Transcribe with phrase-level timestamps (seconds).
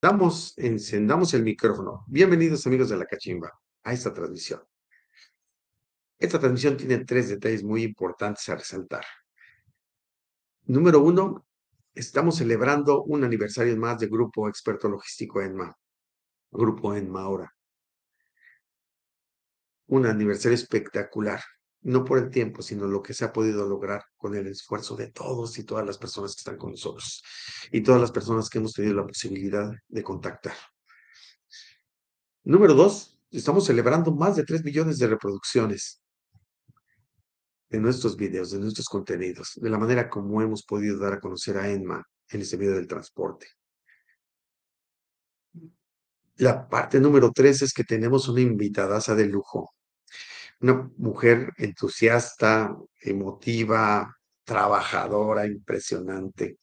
[0.00, 2.04] Damos, encendamos el micrófono.
[2.06, 3.52] Bienvenidos amigos de la cachimba
[3.82, 4.62] a esta transmisión.
[6.20, 9.04] Esta transmisión tiene tres detalles muy importantes a resaltar.
[10.66, 11.44] Número uno,
[11.92, 15.76] estamos celebrando un aniversario más de Grupo Experto Logístico ENMA,
[16.52, 17.52] Grupo ENMA ahora.
[19.88, 21.40] Un aniversario espectacular
[21.82, 25.10] no por el tiempo, sino lo que se ha podido lograr con el esfuerzo de
[25.10, 27.22] todos y todas las personas que están con nosotros
[27.70, 30.54] y todas las personas que hemos tenido la posibilidad de contactar.
[32.44, 36.02] Número dos, estamos celebrando más de 3 millones de reproducciones
[37.68, 41.58] de nuestros videos, de nuestros contenidos, de la manera como hemos podido dar a conocer
[41.58, 43.46] a Enma en este video del transporte.
[46.36, 49.74] La parte número tres es que tenemos una invitadaza de lujo,
[50.60, 56.58] una mujer entusiasta, emotiva, trabajadora, impresionante,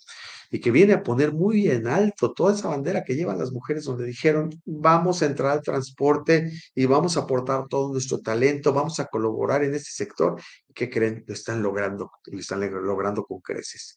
[0.49, 3.83] y que viene a poner muy en alto toda esa bandera que llevan las mujeres
[3.83, 8.99] donde dijeron, vamos a entrar al transporte y vamos a aportar todo nuestro talento, vamos
[8.99, 10.41] a colaborar en este sector.
[10.73, 11.23] ¿Qué creen?
[11.27, 13.95] Lo están logrando, lo están logrando con creces.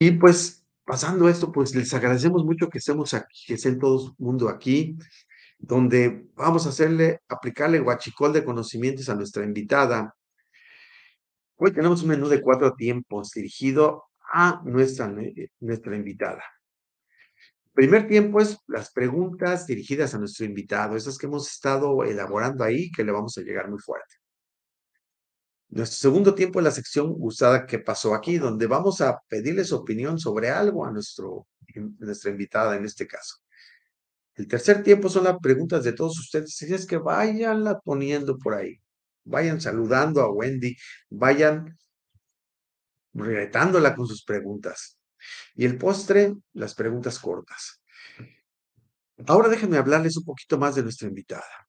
[0.00, 4.14] Y pues pasando esto, pues les agradecemos mucho que estemos aquí, que estén todo el
[4.18, 4.96] mundo aquí
[5.62, 10.14] donde vamos a hacerle, aplicarle guachicol de conocimientos a nuestra invitada.
[11.56, 15.14] Hoy tenemos un menú de cuatro tiempos dirigido a nuestra,
[15.60, 16.42] nuestra invitada.
[17.72, 22.90] Primer tiempo es las preguntas dirigidas a nuestro invitado, esas que hemos estado elaborando ahí,
[22.90, 24.16] que le vamos a llegar muy fuerte.
[25.68, 29.76] Nuestro segundo tiempo es la sección usada que pasó aquí, donde vamos a pedirle su
[29.76, 31.46] opinión sobre algo a nuestro,
[31.98, 33.36] nuestra invitada en este caso.
[34.34, 36.54] El tercer tiempo son las preguntas de todos ustedes.
[36.54, 38.80] Si es que váyanla poniendo por ahí.
[39.24, 40.76] Vayan saludando a Wendy.
[41.10, 41.78] Vayan
[43.14, 44.98] retándola con sus preguntas.
[45.54, 47.82] Y el postre, las preguntas cortas.
[49.26, 51.68] Ahora déjenme hablarles un poquito más de nuestra invitada.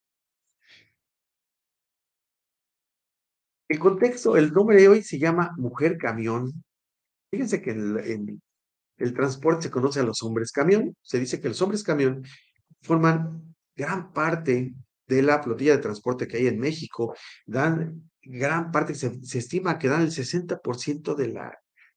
[3.68, 6.63] El contexto, el nombre de hoy se llama Mujer Camión.
[7.31, 8.41] Fíjense que en,
[8.97, 10.95] el transporte se conoce a los hombres camión.
[11.01, 12.24] Se dice que los hombres camión
[12.83, 14.73] forman gran parte
[15.07, 19.89] de la flotilla de transporte que hay en México, dan gran parte, se, estima que
[19.89, 21.33] dan el 60% de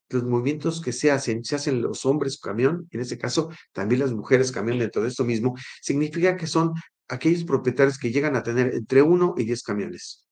[0.09, 4.13] los movimientos que se hacen, se hacen los hombres camión, en este caso también las
[4.13, 6.73] mujeres camión dentro de esto mismo, significa que son
[7.09, 10.27] aquellos propietarios que llegan a tener entre uno y diez camiones.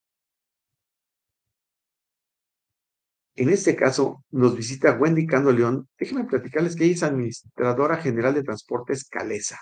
[3.37, 5.89] En este caso, nos visita Wendy Cando León.
[5.99, 9.59] Déjenme platicarles que ella es administradora general de transportes Calesa.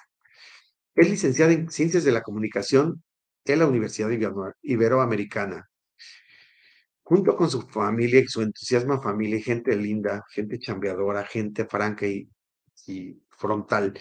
[0.95, 3.03] Es licenciada en Ciencias de la Comunicación
[3.47, 4.11] en la Universidad
[4.63, 5.69] Iberoamericana.
[7.03, 12.29] Junto con su familia y su entusiasma familia, gente linda, gente chambeadora, gente franca y,
[13.31, 13.99] frontal,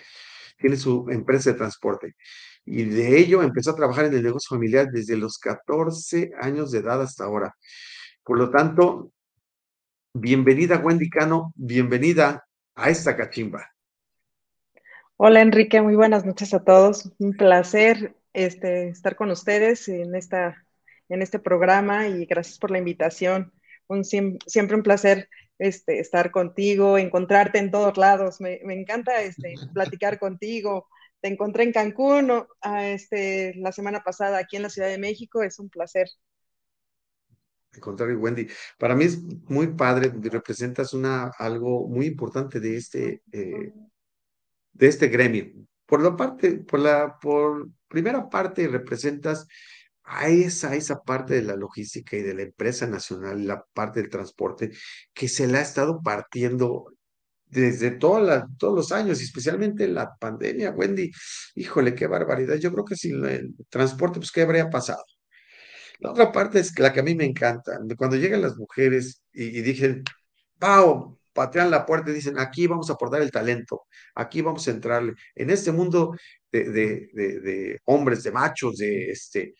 [0.57, 2.15] tiene su empresa de transporte.
[2.65, 6.79] Y de ello empezó a trabajar en el negocio familiar desde los 14 años de
[6.79, 7.55] edad hasta ahora.
[8.23, 9.13] Por lo tanto,
[10.13, 13.65] bienvenida Wendy Cano, bienvenida a esta cachimba.
[15.23, 17.11] Hola Enrique, muy buenas noches a todos.
[17.19, 20.65] Un placer este, estar con ustedes en, esta,
[21.09, 23.53] en este programa y gracias por la invitación.
[23.85, 28.41] Un, siempre un placer este, estar contigo, encontrarte en todos lados.
[28.41, 30.87] Me, encanta este, platicar contigo.
[31.19, 32.43] Te encontré en Cancún
[32.81, 35.43] este, la semana pasada aquí en la Ciudad de México.
[35.43, 36.09] Es un placer.
[37.73, 38.47] Al Wendy,
[38.79, 43.71] para mí es muy padre, representas una, algo muy importante de este, eh,
[44.73, 45.51] de este gremio.
[45.85, 49.47] Por la parte, por la por primera parte representas
[50.03, 54.09] a esa, esa parte de la logística y de la empresa nacional, la parte del
[54.09, 54.71] transporte,
[55.13, 56.93] que se la ha estado partiendo
[57.45, 61.11] desde todos los años, y especialmente la pandemia, Wendy.
[61.55, 62.55] Híjole, qué barbaridad.
[62.55, 65.03] Yo creo que sin el transporte, pues, ¿qué habría pasado?
[65.99, 69.59] La otra parte es la que a mí me encanta, cuando llegan las mujeres y,
[69.59, 70.03] y dicen,
[70.57, 73.83] Pau, patean la puerta y dicen, aquí vamos a aportar el talento,
[74.15, 75.13] aquí vamos a entrarle.
[75.35, 76.15] En este mundo
[76.51, 76.63] de,
[77.13, 79.55] de, hombres, de machos, de este,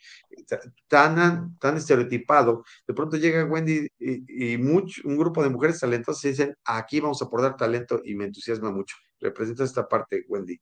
[0.88, 6.56] tan, tan estereotipado, de pronto llega Wendy y, mucho, un grupo de mujeres talentosas dicen,
[6.66, 8.96] aquí vamos a aportar talento y me entusiasma mucho.
[9.20, 10.60] Representa esta parte, Wendy.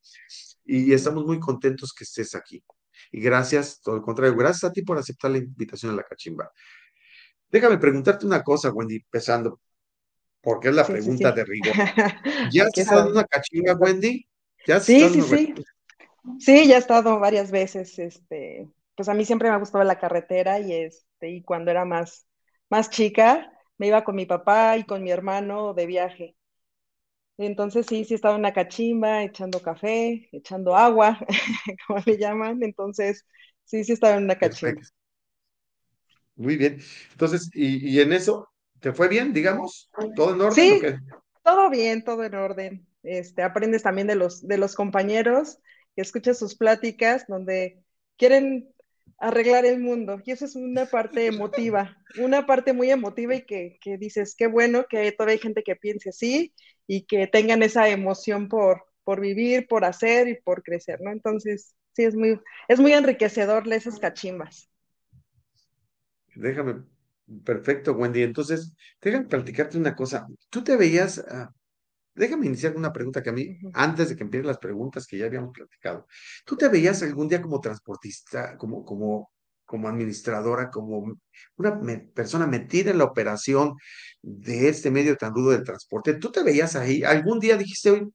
[0.64, 2.62] Y, estamos muy contentos que estés aquí.
[3.10, 6.50] Y gracias, todo el contrario, gracias a ti por aceptar la invitación a la cachimba.
[7.50, 9.60] Déjame preguntarte una cosa, Wendy, empezando
[10.42, 11.74] porque es la pregunta de rigor.
[12.52, 14.26] ¿Ya has estado en una cachimba, Wendy?
[14.66, 15.54] ¿Ya sí, sí, sí.
[16.38, 17.98] Sí, ya he estado varias veces.
[17.98, 21.84] Este, pues a mí siempre me ha gustado la carretera y, este, y cuando era
[21.84, 22.26] más,
[22.70, 26.36] más chica me iba con mi papá y con mi hermano de viaje.
[27.38, 31.18] Entonces sí, sí estaba en una cachimba, echando café, echando agua,
[31.86, 32.62] como le llaman.
[32.62, 33.24] Entonces,
[33.64, 34.82] sí, sí estaba en una cachimba.
[34.82, 34.88] Perfecto.
[36.36, 36.80] Muy bien.
[37.12, 38.48] Entonces, ¿y, y en eso
[38.80, 39.90] te fue bien, digamos?
[40.16, 40.98] ¿Todo en orden sí, o qué?
[41.42, 42.86] Todo bien, todo en orden.
[43.02, 45.58] Este, aprendes también de los, de los compañeros,
[45.96, 47.82] escuchas sus pláticas donde
[48.16, 48.72] quieren
[49.18, 50.20] arreglar el mundo.
[50.24, 54.46] Y eso es una parte emotiva, una parte muy emotiva y que, que dices, qué
[54.46, 56.54] bueno que todavía hay gente que piense así
[56.86, 61.10] y que tengan esa emoción por, por vivir, por hacer y por crecer, ¿no?
[61.10, 64.68] Entonces, sí, es muy, es muy enriquecedor esas cachimbas.
[66.34, 66.84] Déjame,
[67.44, 68.22] perfecto, Wendy.
[68.22, 70.26] Entonces, déjame platicarte una cosa.
[70.48, 71.46] ¿Tú te veías, uh,
[72.14, 75.18] déjame iniciar con una pregunta que a mí, antes de que empiecen las preguntas que
[75.18, 76.06] ya habíamos platicado,
[76.44, 79.30] ¿tú te veías algún día como transportista, como, como,
[79.64, 81.16] como administradora, como
[81.56, 83.74] una me, persona metida en la operación
[84.22, 86.14] de este medio tan rudo del transporte?
[86.14, 87.02] ¿Tú te veías ahí?
[87.04, 88.08] ¿Algún día dijiste, hoy,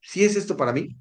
[0.00, 0.96] sí es esto para mí?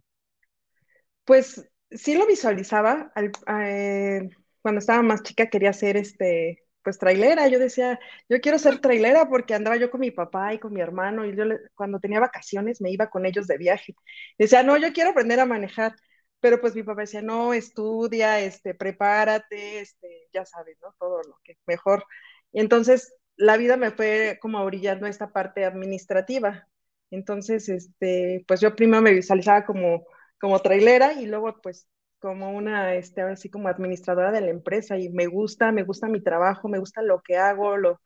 [1.23, 3.11] Pues sí lo visualizaba.
[3.15, 4.29] Al, eh,
[4.61, 7.99] cuando estaba más chica quería ser este pues trailera, yo decía,
[8.29, 11.35] yo quiero ser trailera porque andaba yo con mi papá y con mi hermano y
[11.35, 13.95] yo le, cuando tenía vacaciones me iba con ellos de viaje.
[14.37, 15.95] Decía, no, yo quiero aprender a manejar,
[16.39, 20.93] pero pues mi papá decía, no, estudia, este, prepárate, este, ya sabes, ¿no?
[20.99, 22.05] Todo lo que mejor.
[22.51, 26.67] Y entonces la vida me fue como orillando esta parte administrativa.
[27.11, 30.05] Entonces, este, pues yo primero me visualizaba como,
[30.39, 31.87] como trailera y luego pues
[32.23, 36.21] como una, este, así como administradora de la empresa y me gusta, me gusta mi
[36.21, 37.99] trabajo, me gusta lo que hago, lo,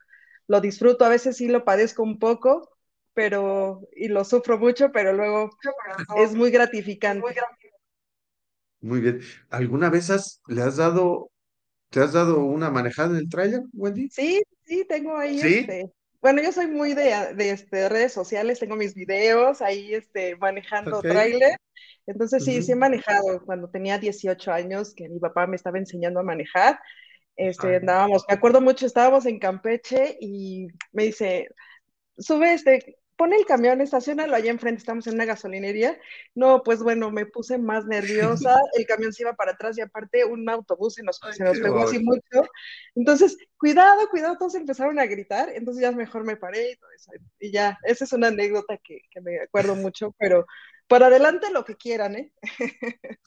[0.47, 2.67] lo disfruto, a veces sí lo padezco un poco,
[3.13, 5.51] pero, y lo sufro mucho, pero luego
[6.17, 7.27] es muy gratificante.
[8.81, 9.21] Muy bien.
[9.51, 11.29] ¿Alguna vez has, le has dado,
[11.91, 14.09] te has dado una manejada en el trailer, Wendy?
[14.09, 15.59] Sí, sí, tengo ahí ¿Sí?
[15.59, 15.91] este,
[16.21, 20.97] bueno, yo soy muy de, de, este, redes sociales, tengo mis videos ahí este, manejando
[20.99, 21.11] Okay.
[21.11, 21.57] tráiler.
[22.07, 26.19] Entonces sí, sí he manejado cuando tenía 18 años, que mi papá me estaba enseñando
[26.19, 26.79] a manejar.
[27.35, 27.77] Este, Ah.
[27.77, 31.49] andábamos, me acuerdo mucho, estábamos en Campeche y me dice,
[32.17, 35.99] sube este, pone el camión, estacionalo allá enfrente, estamos en una gasolinería.
[36.35, 40.23] No, pues bueno, me puse más nerviosa, el camión se iba para atrás y aparte
[40.25, 42.49] un autobús se nos, Ay, se nos pegó así mucho.
[42.95, 47.11] Entonces, cuidado, cuidado, todos empezaron a gritar, entonces ya mejor me paré y todo eso.
[47.39, 50.45] Y ya, esa es una anécdota que, que me acuerdo mucho, pero
[50.87, 52.31] para adelante lo que quieran, ¿eh?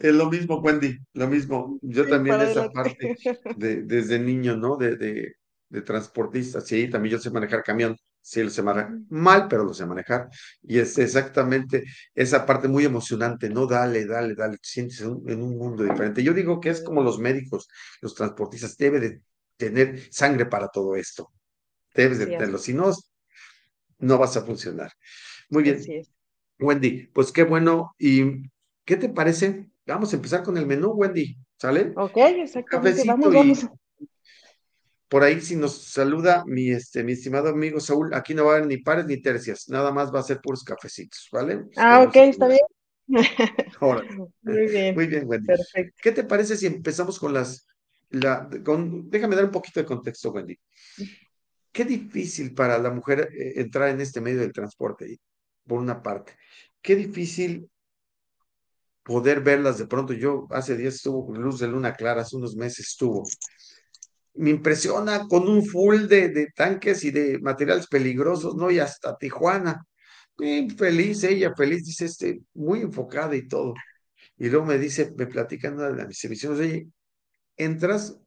[0.00, 1.78] Es lo mismo, Wendy, lo mismo.
[1.82, 2.74] Yo Sí, también esa adelante.
[2.74, 3.16] parte
[3.56, 4.76] de, desde niño, ¿no?
[4.76, 5.34] De, de,
[5.70, 9.72] de transportista, sí, también yo sé manejar camión, sí, lo sé manejar mal, pero lo
[9.72, 10.28] sé manejar.
[10.62, 11.84] Y es exactamente
[12.14, 13.66] esa parte muy emocionante, ¿no?
[13.66, 16.22] Dale, dale, dale, te sientes en un, mundo diferente.
[16.22, 17.68] Yo digo que es como los médicos,
[18.02, 19.22] los transportistas, debe de
[19.56, 21.32] tener sangre para todo esto.
[21.94, 22.92] Debes de tenerlo, si no,
[23.98, 24.92] no vas a funcionar.
[25.48, 25.80] Muy bien.
[26.58, 27.94] Wendy, pues qué bueno.
[27.98, 28.42] ¿Y
[28.84, 29.70] qué te parece?
[29.86, 31.92] Vamos a empezar con el menú, Wendy, ¿sale?
[31.96, 33.79] Ok, exactamente, vamos, cafecito vamos.
[35.10, 38.56] Por ahí si nos saluda mi, este, mi estimado amigo Saúl, aquí no va a
[38.56, 41.64] haber ni pares ni tercias, nada más va a ser puros cafecitos, ¿vale?
[41.76, 42.60] Ah, ok, está bien.
[43.80, 44.08] Órale.
[44.42, 45.48] Muy bien, Muy bien, Wendy.
[45.48, 45.96] perfecto.
[46.00, 47.66] ¿Qué te parece si empezamos con las,
[48.10, 50.56] la, con, déjame dar un poquito de contexto, Wendy.
[51.72, 55.18] Qué difícil para la mujer eh, entrar en este medio del transporte,
[55.66, 56.36] por una parte.
[56.80, 57.68] Qué difícil
[59.02, 60.12] poder verlas de pronto.
[60.12, 63.24] Yo hace días estuvo con Luz de Luna Clara, hace unos meses estuvo.
[64.34, 68.70] Me impresiona con un full de, de tanques y de materiales peligrosos, ¿no?
[68.70, 69.84] Y hasta Tijuana.
[70.38, 73.74] Bien feliz, ella feliz, dice este, muy enfocada y todo.
[74.38, 76.88] Y luego me dice, me platican una de mis emisiones, oye,
[77.56, 78.18] entras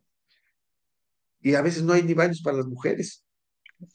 [1.42, 3.24] y a veces no hay ni baños para las mujeres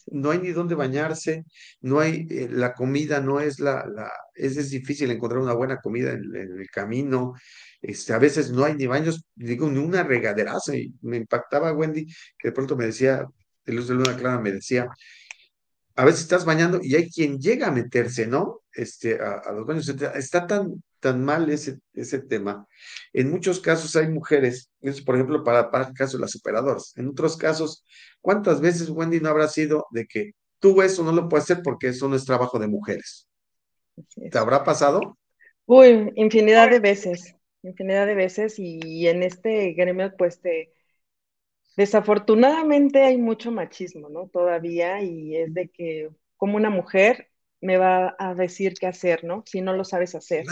[0.06, 1.44] no hay ni dónde bañarse,
[1.80, 3.84] no hay, eh, la comida no es la,
[4.34, 7.34] es, difícil encontrar una buena comida en, el camino,
[7.80, 12.06] este, a veces no hay ni baños, digo, ni una regaderaza, y me impactaba Wendy,
[12.38, 13.26] que de pronto me decía,
[13.64, 14.88] de Luz de Luna Clara me decía,
[15.94, 18.60] a veces estás bañando y hay quien llega a meterse, ¿no?
[18.72, 22.66] Este, a, a los baños, está tan, tan mal ese, ese tema.
[23.12, 26.92] En muchos casos hay mujeres, eso por ejemplo para, para el caso de las operadoras.
[26.96, 27.84] En otros casos,
[28.20, 31.88] ¿cuántas veces, Wendy, no habrá sido de que tú eso no lo puedes hacer porque
[31.88, 33.28] eso no es trabajo de mujeres?
[34.30, 35.18] ¿Te habrá pasado?
[35.66, 40.72] Uy, infinidad de veces, infinidad de veces y en este gremio pues te...
[41.76, 44.28] Desafortunadamente hay mucho machismo, ¿no?
[44.28, 49.42] Todavía y es de que como una mujer me va a decir qué hacer, ¿no?
[49.46, 50.46] Si no lo sabes hacer.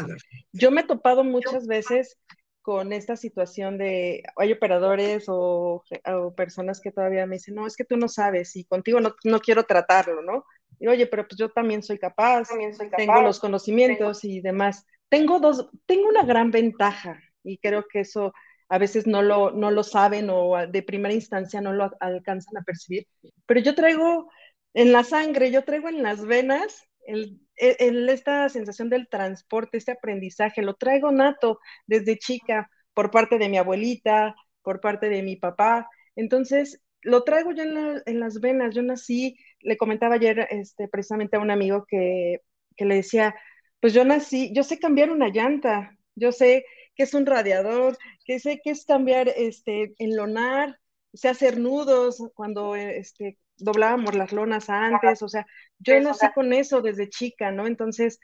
[0.52, 2.18] Yo me he topado muchas veces
[2.62, 7.76] con esta situación de, hay operadores o, o, personas que todavía me dicen, no, es
[7.76, 10.44] que tú no sabes y contigo no, no quiero tratarlo, ¿no?
[10.80, 14.34] Y oye, pero pues yo también soy capaz, también soy capaz tengo los conocimientos tengo...
[14.34, 14.84] y demás.
[15.08, 18.32] Tengo dos, tengo una gran ventaja y creo que eso
[18.68, 22.64] a veces no lo, no lo saben o de primera instancia no lo alcanzan a
[22.64, 23.06] percibir,
[23.46, 24.28] pero yo traigo
[24.74, 29.92] en la sangre, yo traigo en las venas el, el, esta sensación del transporte, este
[29.92, 35.36] aprendizaje, lo traigo nato desde chica por parte de mi abuelita, por parte de mi
[35.36, 35.88] papá.
[36.16, 38.74] Entonces, lo traigo yo en, en las venas.
[38.74, 42.40] Yo nací, le comentaba ayer este, precisamente a un amigo que,
[42.76, 43.34] que le decía,
[43.80, 46.64] pues yo nací, yo sé cambiar una llanta, yo sé
[46.94, 50.78] qué es un radiador, que sé qué es cambiar, este, enlonar,
[51.12, 55.46] sé hacer nudos cuando este, doblábamos las lonas antes, o sea,
[55.78, 57.66] yo nací con eso desde chica, ¿no?
[57.66, 58.18] Entonces,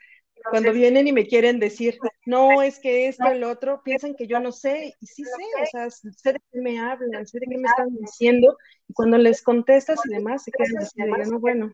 [0.49, 4.39] cuando vienen y me quieren decir, no, es que esto, el otro, piensan que yo
[4.39, 7.57] no sé, y sí sé, o sea, sé de qué me hablan, sé de qué
[7.57, 8.57] me están diciendo,
[8.87, 11.71] y cuando les contestas y demás, se quedan diciendo, no, bueno.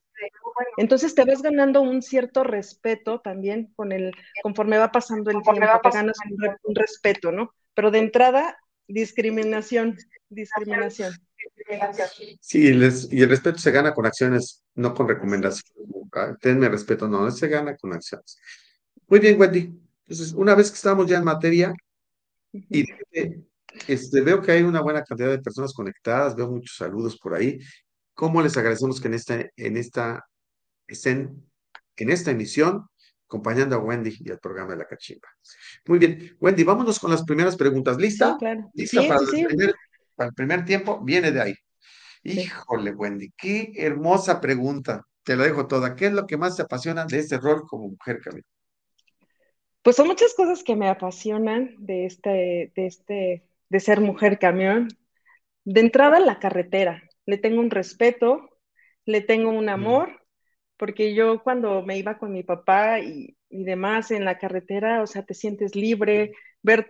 [0.77, 4.11] Entonces te vas ganando un cierto respeto también con el,
[4.43, 7.53] conforme va pasando el tiempo, te ganas un, un respeto, ¿no?
[7.73, 8.57] Pero de entrada,
[8.87, 9.97] discriminación,
[10.29, 11.13] discriminación.
[12.41, 15.73] Sí, les, y el respeto se gana con acciones, no con recomendaciones.
[16.41, 18.37] Tenme respeto, no, se gana con acciones.
[19.07, 19.71] Muy bien, Wendy.
[20.07, 21.73] Entonces, una vez que estamos ya en materia,
[22.51, 22.85] y
[23.87, 27.59] este, veo que hay una buena cantidad de personas conectadas, veo muchos saludos por ahí.
[28.15, 30.25] ¿Cómo les agradecemos que en esta, en esta,
[30.87, 31.45] estén
[31.95, 32.87] en esta emisión
[33.27, 35.27] acompañando a Wendy y al programa de la cachimba?
[35.85, 37.97] Muy bien, Wendy, vámonos con las primeras preguntas.
[37.97, 38.31] ¿Lista?
[38.31, 38.71] Sí, claro.
[38.73, 39.45] ¿Lista sí, para, sí,
[40.19, 40.99] para, el primer, tiempo?
[41.01, 41.55] Viene de ahí.
[42.23, 45.05] Híjole, Wendy, qué hermosa pregunta.
[45.23, 45.95] Te la dejo toda.
[45.95, 48.45] ¿Qué es lo que más te apasiona de este rol como mujer, Camila?
[49.81, 54.89] Pues son muchas cosas que me apasionan de este, de este, de ser mujer camión.
[55.63, 57.01] De entrada, la carretera.
[57.25, 58.49] Le tengo un respeto,
[59.05, 60.21] le tengo un amor,
[60.77, 65.07] porque yo cuando me iba con mi papá y, y demás en la carretera, o
[65.07, 66.87] sea, te sientes libre, ver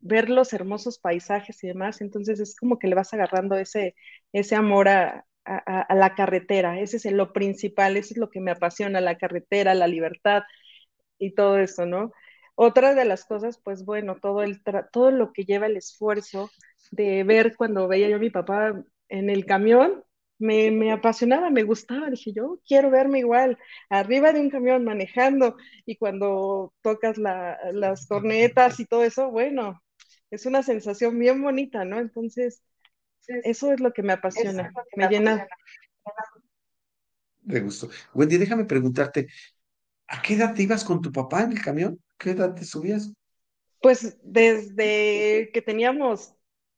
[0.00, 3.94] ver los hermosos paisajes y demás, entonces es como que le vas agarrando ese,
[4.32, 8.50] ese amor a, a, la carretera, ese es lo principal, eso es lo que me
[8.52, 10.42] apasiona, la carretera, la libertad
[11.18, 12.12] y todo eso, ¿no?
[12.54, 16.50] Otra de las cosas, pues bueno, todo, el todo lo que lleva el esfuerzo
[16.90, 20.04] de ver cuando veía yo a mi papá en el camión,
[20.38, 23.58] me, me, apasionaba, me gustaba, dije yo quiero verme igual,
[23.90, 29.82] arriba de un camión manejando y cuando tocas la, las cornetas y todo eso, bueno,
[30.30, 31.98] es una sensación bien bonita, ¿no?
[31.98, 32.62] Entonces,
[33.26, 35.48] eso es lo que me apasiona, que me, me llena.
[37.42, 37.88] Me gustó.
[38.14, 39.28] Wendy, déjame preguntarte,
[40.06, 42.00] ¿a qué edad te ibas con tu papá en el camión?
[42.18, 43.12] ¿Qué edad te subías?
[43.80, 46.34] Pues desde que teníamos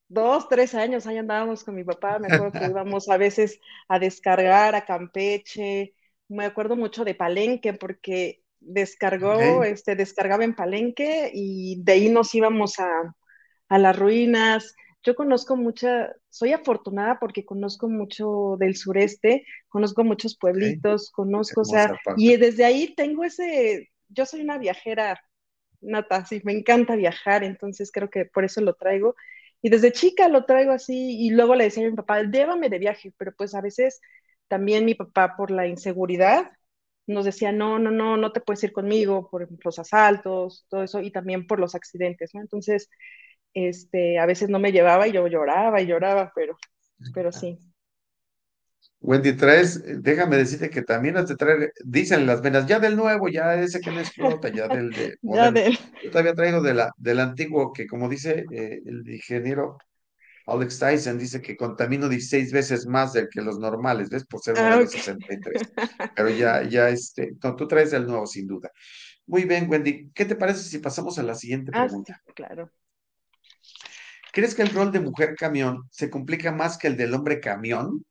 [0.08, 3.98] dos, tres años, ahí andábamos con mi papá, me acuerdo que íbamos a veces a
[3.98, 5.94] descargar a Campeche,
[6.28, 9.72] me acuerdo mucho de Palenque porque descargó, okay.
[9.72, 13.14] este, descargaba en Palenque y de ahí nos íbamos a,
[13.72, 14.76] a las ruinas.
[15.02, 21.12] Yo conozco mucha, soy afortunada porque conozco mucho del sureste, conozco muchos pueblitos, okay.
[21.14, 22.22] conozco, o sea, parte.
[22.22, 25.18] y desde ahí tengo ese, yo soy una viajera
[25.80, 29.16] nata, sí, me encanta viajar, entonces creo que por eso lo traigo.
[29.62, 32.78] Y desde chica lo traigo así y luego le decía a mi papá, llévame de
[32.78, 34.02] viaje, pero pues a veces
[34.48, 36.52] también mi papá por la inseguridad
[37.06, 41.00] nos decía, no, no, no, no te puedes ir conmigo por los asaltos, todo eso,
[41.00, 42.42] y también por los accidentes, ¿no?
[42.42, 42.90] Entonces,
[43.54, 46.56] este, a veces no me llevaba y yo lloraba y lloraba, pero,
[47.14, 47.58] pero sí.
[49.00, 53.54] Wendy, traes, déjame decirte que también te trae, dicen las venas, ya del nuevo, ya
[53.54, 55.76] ese que no explota, ya del de ya del...
[56.04, 59.76] Yo todavía traigo de la, del antiguo, que como dice eh, el ingeniero
[60.46, 64.24] Alex Tyson, dice que contamino 16 veces más del que los normales, ¿ves?
[64.24, 64.86] Por ser ah, okay.
[64.86, 65.72] 63.
[66.14, 68.70] Pero ya, ya, este, no, tú traes del nuevo, sin duda.
[69.26, 72.14] Muy bien, Wendy, ¿qué te parece si pasamos a la siguiente pregunta?
[72.16, 72.70] Ah, sí, claro.
[74.32, 78.04] ¿Crees que el rol de mujer camión se complica más que el del hombre camión?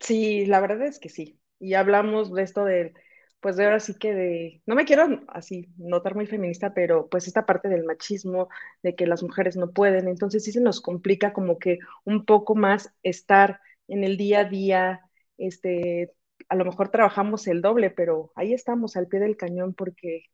[0.00, 1.40] Sí, la verdad es que sí.
[1.58, 2.92] Y hablamos de esto de,
[3.40, 7.26] pues de ahora sí que de, no me quiero así notar muy feminista, pero pues
[7.28, 8.48] esta parte del machismo,
[8.82, 12.54] de que las mujeres no pueden, entonces sí se nos complica como que un poco
[12.54, 15.00] más estar en el día a día,
[15.38, 16.12] este,
[16.48, 20.24] a lo mejor trabajamos el doble, pero ahí estamos al pie del cañón porque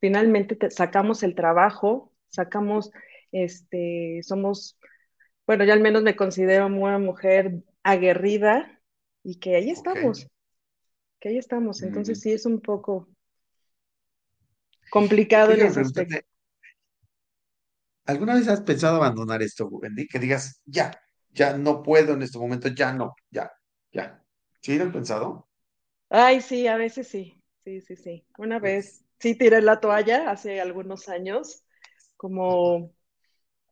[0.00, 2.90] finalmente te, sacamos el trabajo, sacamos,
[3.44, 4.78] este, somos,
[5.46, 8.76] bueno, yo al menos me considero una mujer aguerrida,
[9.26, 10.30] y que ahí estamos, okay.
[11.18, 11.82] que ahí estamos.
[11.82, 13.08] Entonces sí es un poco
[14.88, 16.16] complicado en ese aspecto.
[18.04, 20.06] ¿Alguna vez has pensado abandonar esto, Wendy?
[20.06, 20.92] Que digas, ya,
[21.32, 23.50] ya no puedo en este momento, ya no, ya,
[23.90, 24.24] ya.
[24.60, 25.48] ¿Sí lo has pensado?
[26.08, 28.24] Ay, sí, a veces sí, sí, sí, sí.
[28.38, 31.64] Una vez sí tiré la toalla hace algunos años,
[32.16, 32.94] como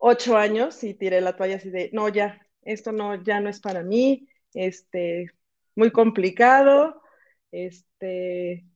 [0.07, 3.61] ocho años, y tiré la toalla así de, no, ya, esto no, ya no es
[3.61, 5.31] para mí, este,
[5.77, 7.01] muy complicado,
[7.53, 8.67] este,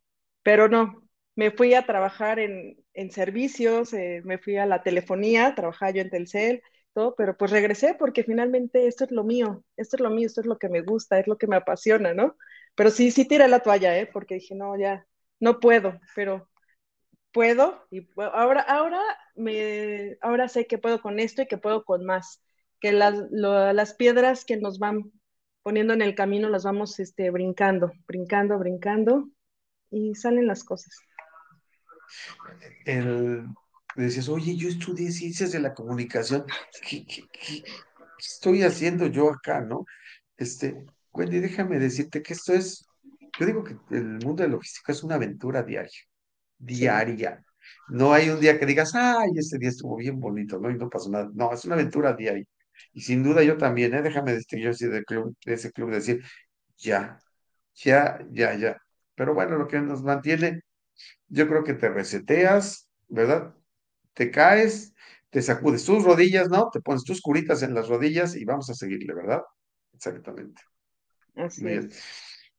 [0.43, 1.03] pero no,
[1.37, 6.03] me fui a trabajar en, en servicios, eh, me fui a la telefonía, trabajaba yo
[6.03, 6.63] en Telcel,
[6.95, 10.41] todo, pero pues regresé porque finalmente esto es lo mío, esto es lo mío, esto
[10.41, 12.37] es lo que me gusta, es lo que me apasiona, ¿no?
[12.75, 14.07] Pero sí, sí tiré la toalla, ¿eh?
[14.13, 15.07] Porque dije, no, ya,
[15.41, 16.49] no puedo, pero
[17.33, 19.01] puedo y ahora, ahora,
[19.37, 22.43] me, ahora sé que puedo con esto y que puedo con más,
[22.81, 25.13] que las, las piedras que nos van
[25.63, 29.29] poniendo en el camino las vamos este, brincando, brincando, brincando
[29.91, 30.95] y salen las cosas.
[32.85, 33.47] El,
[33.97, 36.45] decías, oye, yo estudié ciencias de la comunicación,
[36.89, 37.65] ¿qué, qué, qué-
[38.19, 39.85] estoy haciendo yo acá, no?
[40.37, 42.87] Este, Wendy, déjame decirte que esto es,
[43.39, 46.01] yo digo que el mundo de logística es una aventura diaria,
[46.59, 47.45] diaria.
[47.89, 50.71] No hay un día que digas, ay, este día estuvo bien bonito, ¿no?
[50.71, 51.31] Y no pasó nada.
[51.35, 52.45] No, es una aventura diaria.
[52.93, 54.03] Y sin duda yo también, ¿eh?
[54.03, 56.23] Déjame decirte, yo soy del club, de ese club, decir,
[56.79, 57.19] ya,
[57.75, 58.77] ya, ya, ya.
[59.15, 60.63] Pero bueno, lo que nos mantiene,
[61.29, 63.55] yo creo que te reseteas, ¿verdad?
[64.15, 64.95] Te caes,
[65.31, 66.71] te sacudes tus rodillas, ¿no?
[66.73, 69.43] Te pones tus curitas en las rodillas y vamos a seguirle, ¿verdad?
[69.95, 70.63] Exactamente.
[71.37, 71.89] así Muy bien.
[71.89, 72.05] es.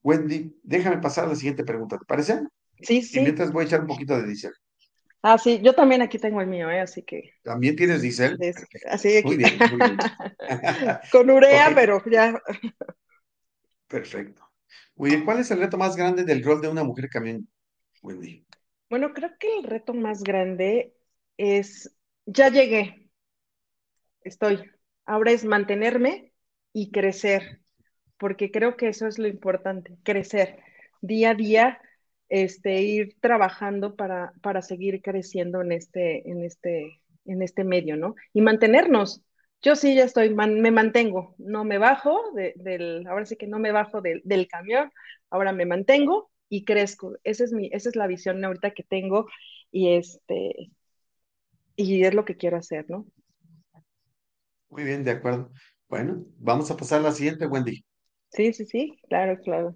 [0.03, 2.41] Wendy, déjame pasar a la siguiente pregunta, ¿te parece?
[2.81, 3.21] Sí, Y sí.
[3.21, 4.53] mientras voy a echar un poquito de diésel.
[5.21, 6.79] Ah, sí, yo también aquí tengo el mío, ¿eh?
[6.81, 8.43] Así que, ¿También tienes diésel?
[8.89, 9.37] así Muy aquí.
[9.37, 10.07] bien, muy bien.
[11.11, 12.41] Con urea, pero ya.
[13.87, 14.41] perfecto.
[14.95, 17.47] Muy bien, ¿cuál es el reto más grande del rol de una mujer camión,
[18.01, 18.45] Wendy?
[18.89, 20.95] Bueno, creo que el reto más grande
[21.37, 23.09] es, ya llegué,
[24.23, 24.63] estoy.
[25.05, 26.33] Ahora es mantenerme
[26.73, 27.61] y crecer,
[28.17, 30.59] porque creo que eso es lo importante, crecer
[31.01, 31.81] día a día,
[32.29, 38.15] este, ir trabajando para, para seguir creciendo en este, en este, en este medio, ¿no?
[38.33, 39.21] Y mantenernos.
[39.61, 43.47] Yo sí ya estoy, man- me mantengo, no me bajo de- del, ahora sí que
[43.47, 44.91] no me bajo del, del camión,
[45.29, 47.15] ahora me mantengo y crezco.
[47.23, 49.27] Esa es mi, esa es la visión ahorita que tengo
[49.71, 50.71] y este,
[51.75, 53.07] y es lo que quiero hacer, ¿no?
[54.69, 55.51] Muy bien, de acuerdo.
[55.87, 57.83] Bueno, vamos a pasar a la siguiente, Wendy.
[58.31, 59.75] Sí, sí, sí, claro, claro.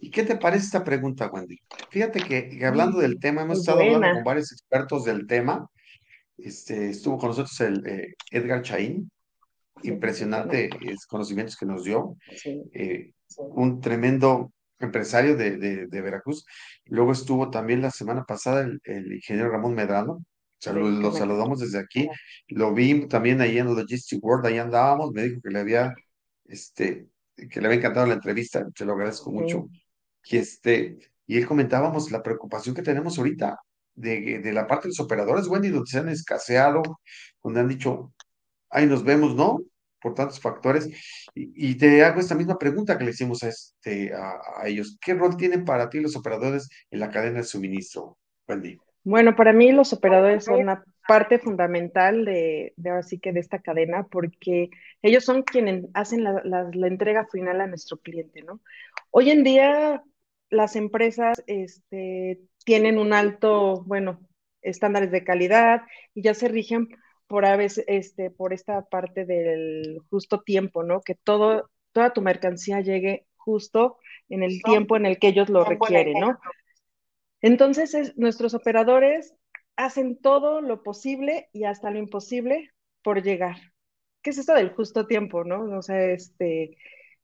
[0.00, 1.58] ¿Y qué te parece esta pregunta, Wendy?
[1.90, 5.66] Fíjate que, que hablando del Mm, tema, hemos estado hablando con varios expertos del tema.
[6.36, 9.10] Este, estuvo con nosotros el eh, Edgar Chaín,
[9.82, 12.16] Sí, impresionante eh, conocimientos que nos dio.
[12.36, 16.44] Sí, eh, un tremendo empresario de, de, de Veracruz.
[16.86, 20.24] Luego estuvo también la semana pasada el, el ingeniero Ramón Medrano.
[20.60, 22.08] Salu- sí, qué lo saludamos desde aquí.
[22.48, 25.12] Lo vi también ahí en Logistic World, ahí andábamos.
[25.12, 25.94] Me dijo que le había,
[26.46, 27.06] este,
[27.50, 28.66] que le había encantado la entrevista.
[28.70, 29.68] Te lo agradezco mucho.
[30.24, 33.58] Y, este, y él comentábamos la preocupación que tenemos ahorita
[33.94, 36.82] de, de la parte de los operadores, Wendy, donde se han escaseado,
[37.42, 38.12] donde han dicho,
[38.70, 39.60] ahí nos vemos, ¿no?
[40.00, 40.88] Por tantos factores.
[41.34, 44.98] Y, y te hago esta misma pregunta que le hicimos a, este, a, a ellos.
[45.00, 48.78] ¿Qué rol tienen para ti los operadores en la cadena de suministro, Wendy?
[49.04, 53.40] Bueno, para mí los operadores son una parte fundamental de, de ahora sí que de
[53.40, 54.70] esta cadena porque
[55.02, 58.60] ellos son quienes hacen la, la- la entrega final a nuestro cliente, ¿no?
[59.10, 60.04] Hoy en día
[60.50, 64.20] las empresas este, tienen un alto, bueno,
[64.62, 65.82] estándares de calidad
[66.14, 66.88] y ya se rigen
[67.26, 71.02] por a veces, este, por esta parte del justo tiempo, ¿no?
[71.02, 73.98] Que todo, toda tu mercancía llegue justo
[74.30, 76.38] en el tiempo en el que ellos lo requieren, ¿no?
[77.40, 79.34] Entonces, es- nuestros operadores
[79.78, 82.70] hacen todo lo posible y hasta lo imposible
[83.02, 83.56] por llegar.
[84.22, 85.78] ¿Qué es esto del justo tiempo, no?
[85.78, 86.76] O sea, este,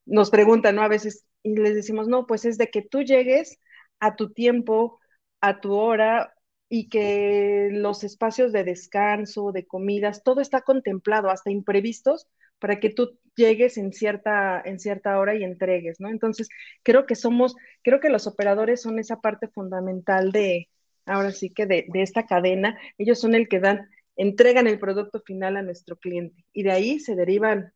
[0.07, 0.83] nos preguntan, ¿no?
[0.83, 3.61] A veces, y les decimos, no, pues es de que tú llegues
[3.99, 5.01] a tu tiempo,
[5.41, 6.33] a tu hora,
[6.69, 12.29] y que los espacios de descanso, de comidas, todo está contemplado, hasta imprevistos,
[12.61, 16.09] para que tú llegues en cierta, en cierta hora y entregues, ¿no?
[16.09, 16.49] Entonces,
[16.85, 20.69] creo que somos, creo que los operadores son esa parte fundamental de,
[21.07, 25.21] ahora sí que de, de esta cadena, ellos son el que dan, entregan el producto
[25.21, 27.73] final a nuestro cliente, y de ahí se derivan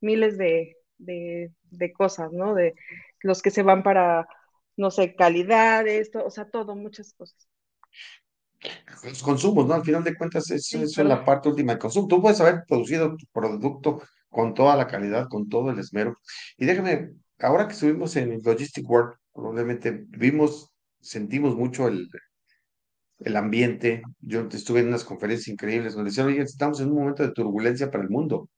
[0.00, 2.54] miles de, de, de cosas, ¿no?
[2.54, 2.74] De
[3.20, 4.28] los que se van para,
[4.76, 7.48] no sé, calidad, esto, o sea, todo, muchas cosas.
[9.04, 9.74] Los consumos, ¿no?
[9.74, 12.08] Al final de cuentas, eso, Sí, eso es la parte última de consumo.
[12.08, 16.14] Tú puedes haber producido tu producto con toda la calidad, con todo el esmero.
[16.56, 22.08] Y déjame, ahora que estuvimos en Logistic World, probablemente vimos, sentimos mucho el,
[23.20, 24.02] el ambiente.
[24.20, 27.90] Yo estuve en unas conferencias increíbles donde decían, oye, estamos en un momento de turbulencia
[27.90, 28.48] para el mundo,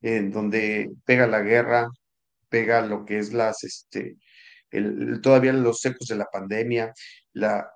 [0.00, 1.88] en donde pega la guerra,
[2.48, 4.16] pega lo que es las, este,
[5.22, 6.92] todavía los ecos de la pandemia,
[7.32, 7.70] la,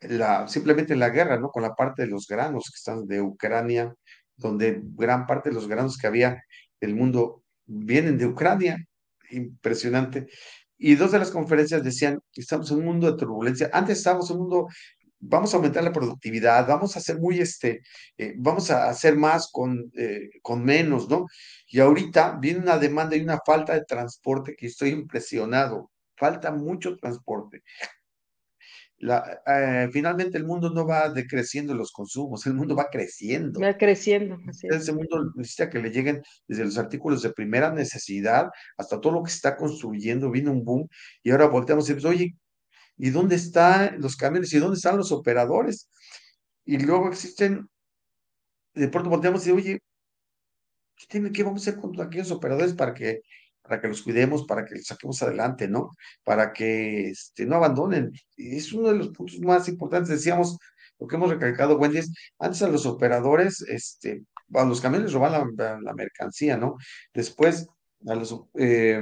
[0.00, 1.50] la, simplemente la guerra, ¿no?
[1.50, 3.94] Con la parte de los granos que están de Ucrania,
[4.36, 6.42] donde gran parte de los granos que había
[6.80, 8.78] del mundo vienen de Ucrania,
[9.30, 10.28] impresionante.
[10.78, 13.68] Y dos de las conferencias decían, estamos en un mundo de turbulencia.
[13.72, 14.68] Antes estábamos en un mundo,
[15.20, 17.82] vamos a aumentar la productividad, vamos a hacer muy, este,
[18.16, 21.26] eh, vamos a hacer más con, eh, con menos, ¿no?
[21.68, 25.90] Y ahorita viene una demanda y una falta de transporte que estoy impresionado.
[26.16, 27.62] Falta mucho transporte.
[28.98, 33.58] La, eh, finalmente el mundo no va decreciendo los consumos, el mundo va creciendo.
[33.58, 34.76] Va creciendo, así es.
[34.76, 39.22] Ese mundo necesita que le lleguen desde los artículos de primera necesidad hasta todo lo
[39.22, 40.86] que se está construyendo, viene un boom,
[41.22, 42.34] y ahora volteamos y decimos, oye,
[43.00, 44.52] ¿y dónde están los camiones?
[44.52, 45.88] ¿Y dónde están los operadores?
[46.64, 47.68] Y luego existen,
[48.74, 49.80] de pronto volteamos y oye,
[50.96, 53.22] ¿qué, tiene, ¿qué vamos a hacer con aquellos operadores para que
[53.62, 55.90] para que los cuidemos, para que los saquemos adelante, ¿no?
[56.24, 58.10] Para que este, no abandonen.
[58.36, 60.08] Y es uno de los puntos más importantes.
[60.08, 60.58] Decíamos,
[60.98, 65.54] lo que hemos recalcado, Wendy, es antes a los operadores, este, a los camiones roban
[65.56, 66.76] la, mercancía, ¿no?
[67.14, 67.68] Después,
[68.08, 69.00] a los, eh,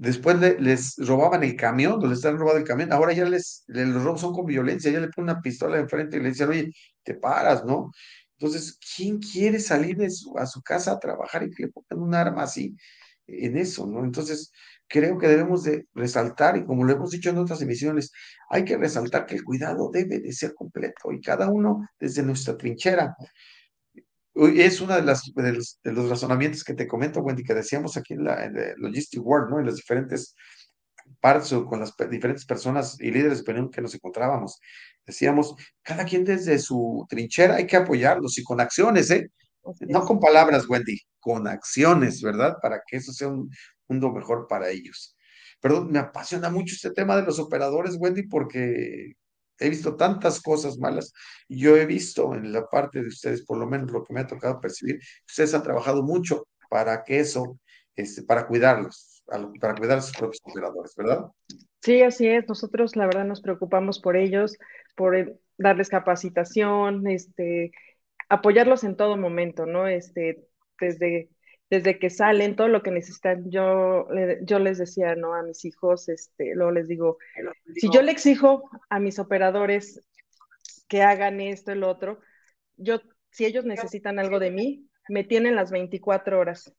[0.00, 4.20] después les robaban el camión, les están robando el camión, ahora ya les, los robos
[4.22, 7.64] son con violencia, ya le ponen una pistola enfrente y le dicen, oye, te paras,
[7.64, 7.90] ¿no?
[8.38, 9.98] Entonces, ¿quién quiere salir
[10.38, 12.74] a su casa a trabajar y que le pongan un arma así?
[13.26, 14.04] en eso, ¿no?
[14.04, 14.52] Entonces,
[14.88, 18.10] creo que debemos de resaltar, y como lo hemos dicho en otras emisiones,
[18.48, 22.56] hay que resaltar que el cuidado debe de ser completo y cada uno desde nuestra
[22.56, 23.14] trinchera.
[24.48, 28.24] Es uno de, las, de, los, razonamientos que te comento, Wendy, que decíamos aquí en
[28.24, 29.58] la, Logistic World, ¿no?
[29.60, 30.34] En las diferentes
[31.20, 34.58] partes o con las diferentes personas y líderes de opinión que nos encontrábamos.
[35.04, 39.30] Decíamos, cada quien desde su trinchera hay que apoyarlos y con acciones, ¿eh?
[39.80, 42.56] No con palabras, Wendy, con acciones, ¿verdad?
[42.62, 43.50] Para que eso sea un
[43.88, 45.16] mundo mejor para ellos.
[45.60, 49.16] Perdón, me apasiona mucho este tema de los operadores, Wendy, porque
[49.60, 51.12] he visto tantas cosas malas.
[51.48, 54.26] Yo he visto en la parte de ustedes, por lo menos lo que me ha
[54.26, 57.58] tocado percibir, ustedes han trabajado mucho para que eso,
[57.94, 59.22] este, para cuidarlos,
[59.60, 61.26] para cuidar a sus propios operadores, ¿verdad?
[61.82, 62.48] Sí, así es.
[62.48, 64.56] Nosotros, la verdad, nos preocupamos por ellos,
[64.96, 67.72] por eh, darles capacitación, este,
[68.28, 69.86] apoyarlos en todo momento, ¿no?
[69.86, 70.46] Este,
[70.78, 71.30] desde,
[71.70, 73.48] desde que salen, todo lo que necesitan.
[73.48, 74.08] Yo,
[74.42, 75.34] yo les decía, ¿no?
[75.34, 77.18] A mis hijos, este, luego les digo,
[77.76, 80.02] si yo le exijo a mis operadores
[80.88, 82.20] que hagan esto, el otro,
[82.76, 86.74] yo, si ellos necesitan algo de mí, me tienen las 24 horas.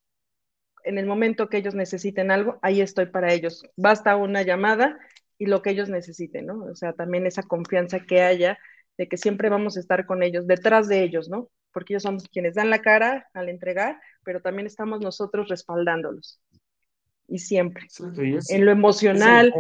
[0.83, 3.63] En el momento que ellos necesiten algo, ahí estoy para ellos.
[3.77, 4.99] Basta una llamada
[5.37, 6.65] y lo que ellos necesiten, ¿no?
[6.65, 8.59] O sea, también esa confianza que haya
[8.97, 11.49] de que siempre vamos a estar con ellos, detrás de ellos, ¿no?
[11.71, 16.41] Porque ellos son quienes dan la cara al entregar, pero también estamos nosotros respaldándolos.
[17.27, 17.87] Y siempre.
[18.49, 19.53] en lo emocional,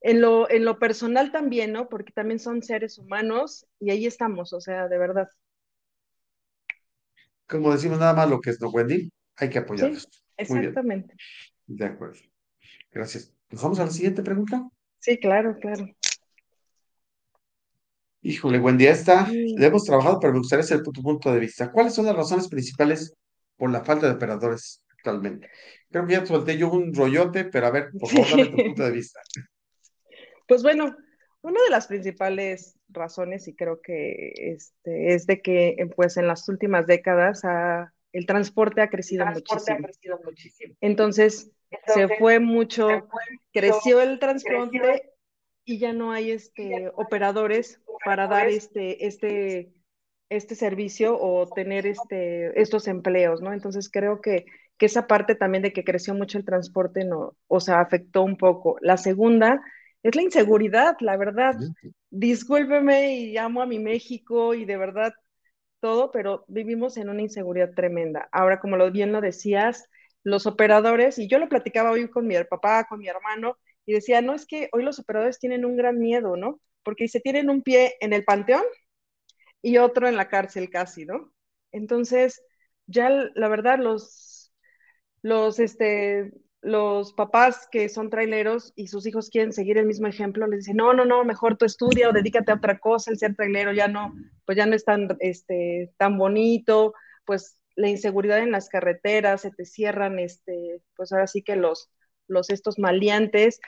[0.00, 1.88] en lo, en lo personal también, ¿no?
[1.88, 5.28] Porque también son seres humanos y ahí estamos, o sea, de verdad.
[7.46, 9.12] Como decimos nada más lo que es, ¿no, Wendy?
[9.36, 10.08] Hay que apoyarlos.
[10.36, 11.14] exactamente.
[11.66, 12.18] De acuerdo.
[12.90, 13.32] Gracias.
[13.50, 14.68] ¿Nos vamos a la siguiente pregunta?
[14.98, 15.86] Sí, claro, claro.
[18.24, 18.92] Híjole, buen día.
[18.92, 21.72] Está, le hemos trabajado, pero me gustaría saber tu punto de vista.
[21.72, 23.16] ¿Cuáles son las razones principales
[23.56, 25.50] por la falta de operadores actualmente?
[25.90, 28.84] Creo que ya solté yo un rollote, pero a ver, por favor, dame tu punto
[28.84, 29.20] de vista.
[30.46, 30.96] Pues bueno,
[31.40, 36.48] una de las principales razones, y creo que este, es de que pues en las
[36.48, 37.42] últimas décadas
[38.12, 39.78] el transporte ha crecido, muchísimo.
[39.78, 40.76] ha crecido muchísimo.
[40.80, 41.50] Entonces,
[41.88, 43.08] se fue mucho,
[43.52, 45.12] creció el transporte
[45.64, 49.72] y ya no hay este, operadores para dar este, este,
[50.28, 53.52] este servicio o tener este, estos empleos, ¿no?
[53.52, 54.46] Entonces creo que,
[54.78, 58.36] que esa parte también de que creció mucho el transporte, no, o sea, afectó un
[58.36, 58.76] poco.
[58.80, 59.62] La segunda
[60.02, 61.54] es la inseguridad, la verdad.
[62.10, 65.12] Discúlpeme y amo a mi México y de verdad
[65.80, 68.28] todo, pero vivimos en una inseguridad tremenda.
[68.32, 69.88] Ahora, como lo bien lo decías,
[70.24, 74.22] los operadores, y yo lo platicaba hoy con mi papá, con mi hermano, y decía,
[74.22, 76.60] no, es que hoy los operadores tienen un gran miedo, ¿no?
[76.84, 78.62] Porque se tienen un pie en el panteón
[79.62, 81.32] y otro en la cárcel casi, ¿no?
[81.72, 82.42] Entonces,
[82.86, 84.52] ya la verdad, los,
[85.22, 90.46] los, este, los papás que son traileros y sus hijos quieren seguir el mismo ejemplo,
[90.46, 93.34] les dicen, no, no, no, mejor tú estudia o dedícate a otra cosa, el ser
[93.34, 94.14] trailero ya no,
[94.44, 99.50] pues ya no es tan, este, tan bonito, pues la inseguridad en las carreteras, se
[99.50, 101.90] te cierran, este, pues ahora sí que los,
[102.28, 103.60] los estos maleantes,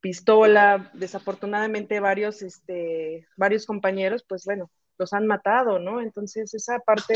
[0.00, 6.00] pistola, desafortunadamente varios, este, varios compañeros, pues bueno, los han matado, ¿no?
[6.00, 7.14] Entonces esa parte,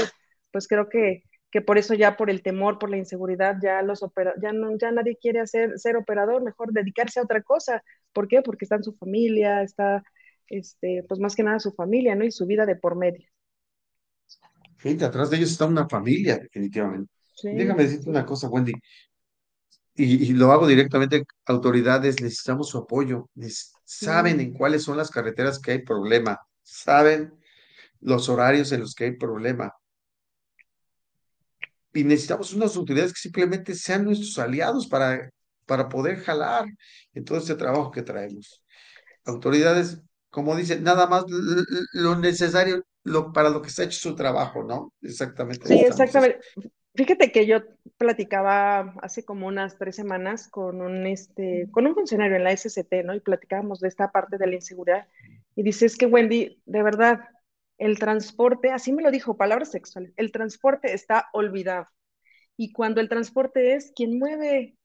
[0.50, 4.02] pues creo que, que por eso ya por el temor, por la inseguridad, ya los
[4.02, 7.82] opera ya no, ya nadie quiere hacer, ser operador, mejor dedicarse a otra cosa.
[8.12, 8.42] ¿Por qué?
[8.42, 10.02] Porque está en su familia, está,
[10.46, 12.24] este, pues más que nada su familia, ¿no?
[12.24, 13.26] Y su vida de por medio.
[14.78, 17.12] Gente, atrás de ellos está una familia, definitivamente.
[17.42, 18.72] Déjame decirte una cosa, Wendy,
[19.94, 23.28] y, lo hago directamente, autoridades, necesitamos su apoyo.
[23.84, 27.34] Saben en cuáles son las carreteras que hay problema, saben
[28.00, 29.72] los horarios en los que hay problema.
[31.94, 35.30] Y necesitamos unas autoridades que simplemente sean nuestros aliados para,
[35.66, 36.64] para poder jalar
[37.12, 38.64] en todo este trabajo que traemos.
[39.26, 40.00] Autoridades,
[40.30, 41.24] como dicen, nada más
[41.92, 44.94] lo necesario lo, para lo que se ha hecho su trabajo, ¿no?
[45.02, 45.66] Exactamente.
[45.68, 46.38] Sí, exactamente.
[46.94, 47.60] Fíjate que yo
[47.96, 53.02] platicaba hace como unas tres semanas con un, este, con un funcionario en la SCT,
[53.02, 53.14] ¿no?
[53.14, 55.08] Y platicábamos de esta parte de la inseguridad.
[55.54, 57.20] Y dice, es que Wendy, de verdad,
[57.78, 61.86] el transporte, así me lo dijo, palabras sexuales, el transporte está olvidado.
[62.56, 64.76] Y cuando el transporte es quien mueve,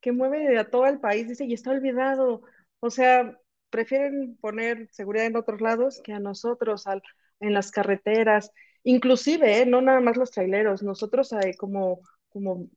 [0.00, 2.42] que mueve a todo el país, dice, y está olvidado.
[2.80, 3.38] O sea,
[3.70, 7.02] prefieren poner seguridad en otros lados que a nosotros, al,
[7.40, 8.52] en las carreteras,
[8.86, 9.66] inclusive, ¿eh?
[9.66, 12.68] no nada más los traileros, nosotros hay como, como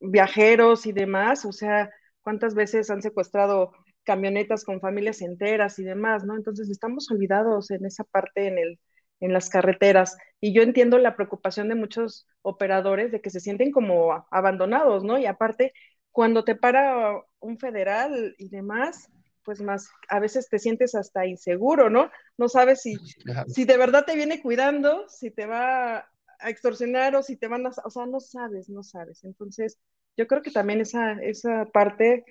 [0.00, 1.90] viajeros y demás, o sea,
[2.22, 3.72] cuántas veces han secuestrado
[4.04, 6.36] camionetas con familias enteras y demás, ¿no?
[6.36, 8.80] Entonces estamos olvidados en esa parte en el
[9.22, 13.70] en las carreteras y yo entiendo la preocupación de muchos operadores de que se sienten
[13.70, 15.16] como abandonados, ¿no?
[15.18, 15.72] Y aparte,
[16.10, 19.08] cuando te para un federal y demás,
[19.44, 22.10] pues más, a veces te sientes hasta inseguro, ¿no?
[22.38, 23.02] No sabes si,
[23.46, 25.98] si de verdad te viene cuidando, si te va
[26.38, 29.24] a extorsionar o si te van a, o sea, no sabes, no sabes.
[29.24, 29.78] Entonces,
[30.16, 32.24] yo creo que también esa, esa parte,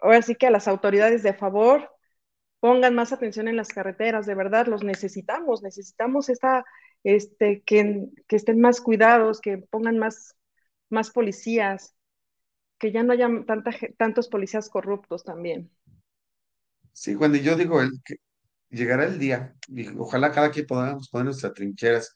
[0.00, 1.90] ahora sí que a las autoridades de favor,
[2.60, 6.64] pongan más atención en las carreteras, de verdad, los necesitamos, necesitamos esta,
[7.02, 10.36] este, que, que estén más cuidados, que pongan más,
[10.88, 11.96] más policías,
[12.78, 15.70] que ya no haya tanta, tantos policías corruptos también.
[16.92, 18.16] Sí, cuando yo digo el, que
[18.70, 22.14] llegará el día, y ojalá cada quien podamos poner nuestras trincheras.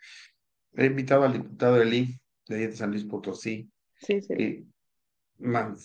[0.74, 4.66] He invitado al diputado Elí, de San Luis Potosí, sí, sí.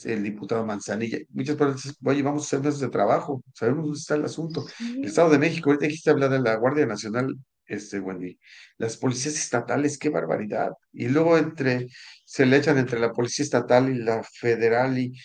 [0.06, 1.19] el diputado Manzanilla.
[1.30, 4.65] Muchas veces, oye, vamos a hacer meses de trabajo, sabemos dónde está el asunto.
[4.80, 8.38] El Estado de México, ahorita dijiste hablar de la Guardia Nacional, este, Wendy,
[8.77, 10.71] las policías estatales, qué barbaridad.
[10.91, 11.88] Y luego entre,
[12.25, 15.17] se le echan entre la policía estatal y la federal y,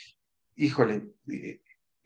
[0.55, 1.09] híjole,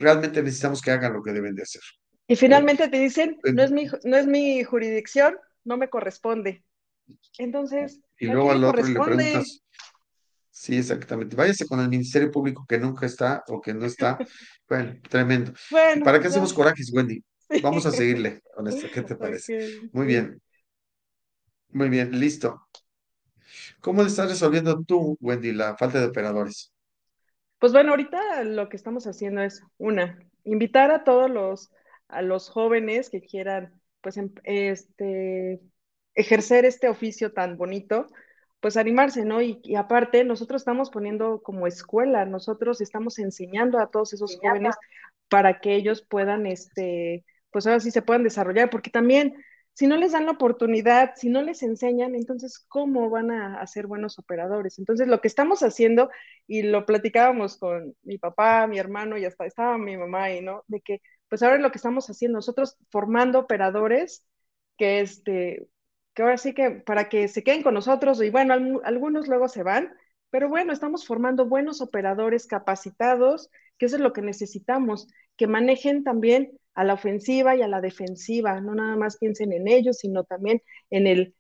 [0.00, 1.82] realmente necesitamos que hagan lo que deben de hacer.
[2.26, 6.64] Y finalmente te dicen, no es mi, no es mi jurisdicción, no me corresponde.
[7.38, 9.62] Entonces, y luego al otro le preguntas,
[10.50, 14.18] sí, exactamente, váyase con el Ministerio Público que nunca está o que no está.
[14.68, 15.52] Bueno, tremendo.
[15.68, 17.20] Bueno, ¿Para qué hacemos corajes, Wendy?
[17.60, 19.80] Vamos a seguirle con esto, ¿qué te parece?
[19.92, 20.40] Muy bien.
[21.70, 22.68] Muy bien, listo.
[23.80, 26.72] ¿Cómo estás resolviendo tú, Wendy, la falta de operadores?
[27.61, 31.70] Pues bueno, ahorita lo que estamos haciendo es, una, invitar a todos los,
[32.09, 35.61] a los jóvenes que quieran, pues, em, este,
[36.14, 38.07] ejercer este oficio tan bonito,
[38.61, 39.42] pues animarse, ¿no?
[39.42, 44.75] Y, aparte, nosotros estamos poniendo como escuela, nosotros estamos enseñando a todos esos jóvenes
[45.29, 49.35] para que ellos puedan, este, pues ahora sí se puedan desarrollar, porque también
[49.74, 53.87] si no les dan la oportunidad, si no les enseñan, entonces, ¿cómo van a, ser
[53.87, 54.78] buenos operadores?
[54.78, 56.11] Entonces, lo que estamos haciendo,
[56.46, 60.64] y lo platicábamos con mi papá, mi hermano, y hasta estaba mi mamá ahí, ¿no?
[60.68, 64.26] De que, pues ahora lo que estamos haciendo, nosotros formando operadores
[64.76, 65.68] que, este,
[66.14, 68.54] que ahora sí que para que se queden con nosotros, y bueno,
[68.85, 69.94] algunos luego se van,
[70.30, 76.04] pero bueno, estamos formando buenos operadores capacitados, que eso es lo que necesitamos, que manejen
[76.04, 80.25] también a la ofensiva y a la defensiva, no nada más piensen en ellos, sino
[80.25, 81.35] también en el,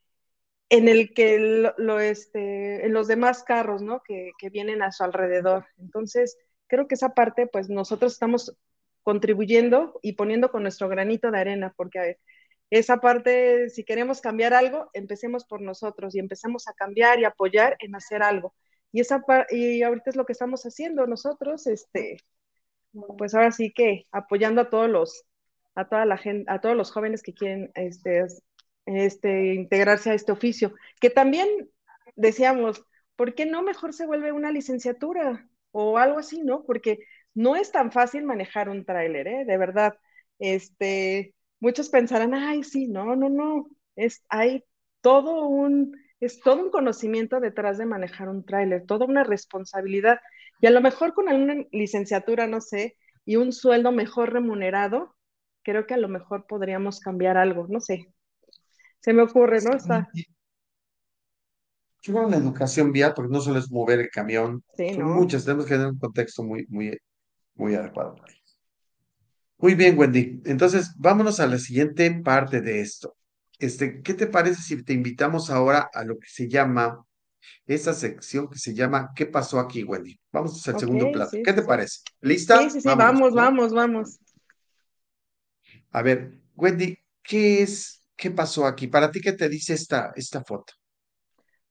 [0.68, 1.38] en el que
[1.78, 4.02] lo, este, en los demás carros, ¿no?
[4.02, 5.64] Que, que, vienen a su alrededor.
[5.78, 8.54] Entonces, creo que esa parte, pues nosotros estamos
[9.02, 12.18] contribuyendo y poniendo con nuestro granito de arena, porque
[12.68, 17.76] esa parte, si queremos cambiar algo, empecemos por nosotros y empezamos a cambiar y apoyar
[17.80, 18.54] en hacer algo.
[18.92, 22.18] Y esa y ahorita es lo que estamos haciendo nosotros, este,
[23.18, 25.24] pues ahora sí que apoyando a todos los,
[25.80, 28.26] a toda la gente, a todos los jóvenes que quieren este,
[28.86, 31.48] este, integrarse a este oficio, que también
[32.16, 32.84] decíamos,
[33.16, 36.64] ¿por qué no mejor se vuelve una licenciatura o algo así, no?
[36.64, 37.00] Porque
[37.34, 39.44] no es tan fácil manejar un tráiler, ¿eh?
[39.44, 39.94] De verdad.
[40.38, 44.64] Este, muchos pensarán, ay, sí, no, no, no, es, hay
[45.02, 50.20] todo un, es todo un conocimiento detrás de manejar un tráiler, toda una responsabilidad.
[50.60, 55.14] Y a lo mejor con alguna licenciatura, no sé, y un sueldo mejor remunerado,
[55.62, 58.12] creo que a lo mejor podríamos cambiar algo, no sé.
[59.00, 59.72] Se me ocurre, ¿no?
[59.76, 60.08] Está.
[62.02, 65.14] Yo creo la educación vial, porque no solo es mover el camión, Sí, son ¿no?
[65.16, 66.98] muchas, tenemos que tener un contexto muy, muy,
[67.54, 68.16] muy adecuado.
[69.58, 70.40] Muy bien, Wendy.
[70.46, 73.14] Entonces, vámonos a la siguiente parte de esto.
[73.58, 77.04] Este, ¿qué te parece si te invitamos ahora a lo que se llama,
[77.66, 80.18] esta sección que se llama ¿Qué pasó aquí, Wendy?
[80.32, 81.32] Vamos al segundo plato.
[81.32, 81.68] sí, ¿Qué sí, te sí.
[81.68, 81.98] parece?
[81.98, 82.58] Sí, ¿Lista?
[82.70, 84.20] sí, sí, Vámonos, vamos, vamos, vamos.
[85.92, 88.86] A ver, Wendy, ¿qué es, qué pasó aquí?
[88.86, 90.72] Para ti, ¿qué te dice esta, esta foto?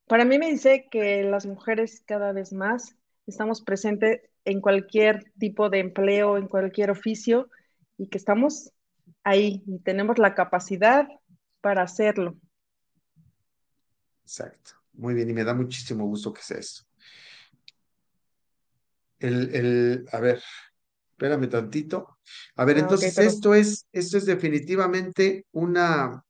[0.06, 5.70] Para mí me dice que las mujeres cada vez más estamos presentes en cualquier tipo
[5.70, 7.48] de empleo, en cualquier oficio
[7.96, 8.72] y que estamos
[9.22, 11.06] ahí y tenemos la capacidad
[11.60, 12.36] para hacerlo.
[14.24, 14.72] Exacto.
[14.94, 16.82] Muy bien, y me da muchísimo gusto que sea esto.
[19.18, 20.42] El, el, a ver,
[21.20, 22.18] espérame tantito.
[22.56, 26.24] A ver, Ah, entonces esto es, esto es definitivamente una,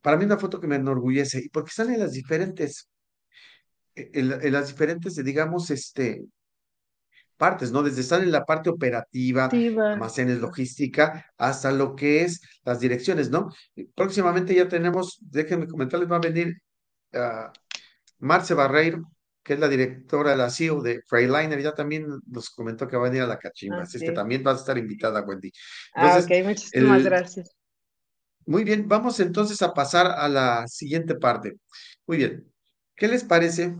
[0.00, 2.88] para mí una foto que me enorgullece, y porque están en las diferentes,
[3.96, 6.24] en, en las diferentes, digamos, este,
[7.36, 7.82] partes, ¿no?
[7.82, 13.50] Desde estar en la parte operativa, almacenes, logística, hasta lo que es las direcciones, ¿no?
[13.96, 16.62] Próximamente ya tenemos, déjenme comentarles, va a venir
[17.14, 17.50] uh,
[18.20, 19.02] Marce Barreiro,
[19.44, 23.06] que es la directora de la CEO de Freightliner, ya también nos comentó que va
[23.06, 25.52] a venir a la cachimba, así es que también vas a estar invitada, Wendy.
[25.94, 27.50] Ah, Entonces, ok, muchísimas el, gracias.
[28.46, 31.56] muy bien, vamos entonces a pasar a la siguiente parte.
[32.06, 32.52] Muy bien,
[32.96, 33.76] ¿qué les parece?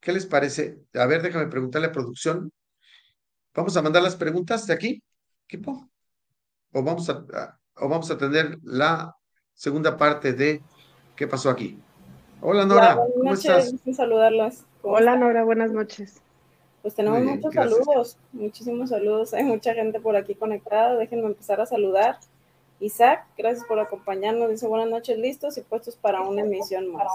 [0.00, 0.78] ¿Qué les parece?
[0.94, 2.52] A ver, déjame preguntarle a producción.
[3.54, 5.02] ¿Vamos a mandar las preguntas de aquí,
[5.46, 5.90] equipo?
[6.72, 9.14] ¿O vamos a, a- o vamos a tener la
[9.54, 10.62] segunda parte de
[11.16, 11.78] qué pasó aquí?
[12.40, 13.72] Hola Hola, Nora, buenas ¿cómo noches, estás?
[13.72, 14.66] gusto en saludarlas.
[14.82, 15.16] ¿Cómo Hola?
[15.16, 16.22] Nora, buenas noches.
[16.82, 17.84] Pues tenemos bien, muchos gracias.
[17.84, 19.34] saludos, muchísimos saludos.
[19.34, 20.96] Hay mucha gente por aquí conectada.
[20.96, 22.18] Déjenme empezar a saludar.
[22.80, 24.48] Isaac, gracias por acompañarnos.
[24.48, 27.08] Dice buenas noches, listos y puestos para una emisión más.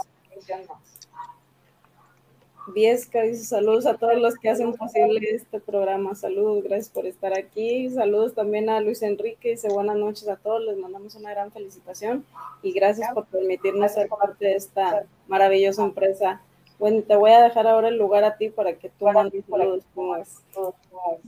[2.68, 6.14] Viesca dice saludos a todos los que hacen posible este programa.
[6.14, 7.90] Saludos, gracias por estar aquí.
[7.90, 9.50] Saludos también a Luis Enrique.
[9.52, 10.64] Dice buenas noches a todos.
[10.64, 12.26] Les mandamos una gran felicitación
[12.62, 16.42] y gracias por permitirnos ser parte de esta maravillosa empresa.
[16.78, 19.84] Bueno, te voy a dejar ahora el lugar a ti para que tú mandes saludos.
[19.94, 20.42] ¿Cómo es?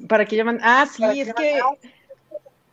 [0.07, 0.60] Para que llaman.
[0.62, 1.62] Ah, sí, es que.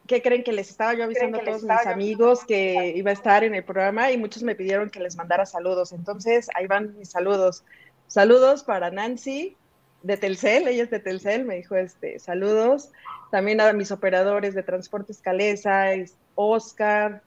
[0.07, 3.43] ¿Qué creen que les estaba yo avisando a todos mis amigos que iba a estar
[3.43, 5.93] en el programa y muchos me pidieron que les mandara saludos?
[5.93, 7.65] Entonces, ahí van mis saludos.
[8.07, 9.57] Saludos para Nancy
[10.03, 12.91] de Telcel, ella es de Telcel, me dijo este, saludos.
[13.31, 15.87] También a mis operadores de Transportes Calesa,
[16.35, 17.23] Oscar,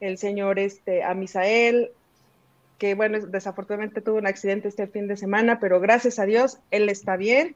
[0.00, 1.90] el señor este, a Misael,
[2.80, 6.88] que bueno, desafortunadamente tuvo un accidente este fin de semana, pero gracias a Dios, él
[6.88, 7.54] está bien,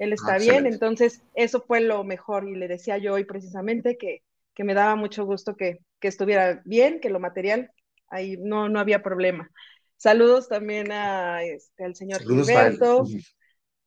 [0.00, 3.96] él está ah, bien, entonces eso fue lo mejor y le decía yo hoy precisamente
[3.96, 7.70] que, que me daba mucho gusto que, que, estuviera bien, que lo material,
[8.08, 9.48] ahí no, no había problema.
[9.96, 13.04] Saludos también a, este, al señor Saludos Gilberto,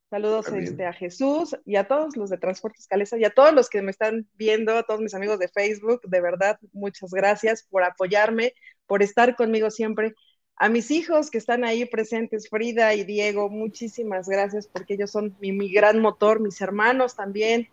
[0.09, 3.69] saludos este, a Jesús y a todos los de Transportes Calesa y a todos los
[3.69, 7.83] que me están viendo, a todos mis amigos de Facebook, de verdad, muchas gracias por
[7.83, 8.53] apoyarme,
[8.85, 10.15] por estar conmigo siempre
[10.57, 15.35] a mis hijos que están ahí presentes, Frida y Diego, muchísimas gracias porque ellos son
[15.39, 17.69] mi, mi gran motor, mis hermanos también,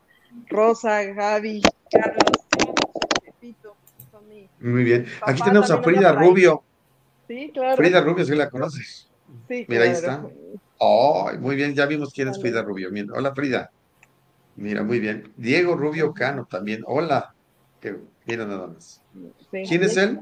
[0.49, 2.47] Rosa, Gaby, Carlos,
[3.25, 3.75] Pepito,
[4.11, 5.07] son mi, Muy bien.
[5.23, 6.63] Aquí tenemos a Frida Rubio.
[7.27, 7.77] Sí, claro.
[7.77, 9.09] Frida Rubio, si la conoces.
[9.49, 9.85] Sí, Mira, claro.
[9.85, 10.27] ahí está.
[10.79, 12.91] Oh, muy bien, ya vimos quién es Frida Rubio.
[12.91, 13.11] Bien.
[13.11, 13.71] Hola, Frida.
[14.57, 15.33] Mira, muy bien.
[15.37, 16.83] Diego Rubio Cano también.
[16.87, 17.35] Hola.
[18.27, 19.03] Mira nada más.
[19.51, 19.63] Sí.
[19.69, 20.21] ¿Quién es él?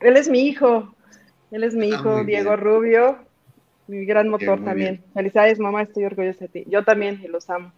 [0.00, 0.94] Él es mi hijo.
[1.50, 2.60] Él es mi hijo, ah, Diego bien.
[2.60, 3.18] Rubio,
[3.88, 4.94] mi gran motor bien, también.
[4.96, 5.12] Bien.
[5.14, 6.64] Felicidades, mamá, estoy orgullosa de ti.
[6.68, 7.72] Yo también, y los amo.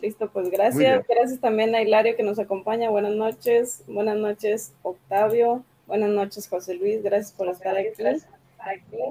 [0.00, 1.04] Listo, pues gracias.
[1.06, 2.88] Gracias también a Hilario que nos acompaña.
[2.88, 3.84] Buenas noches.
[3.86, 5.62] Buenas noches, Octavio.
[5.86, 7.02] Buenas noches, José Luis.
[7.02, 7.90] Gracias por estar aquí.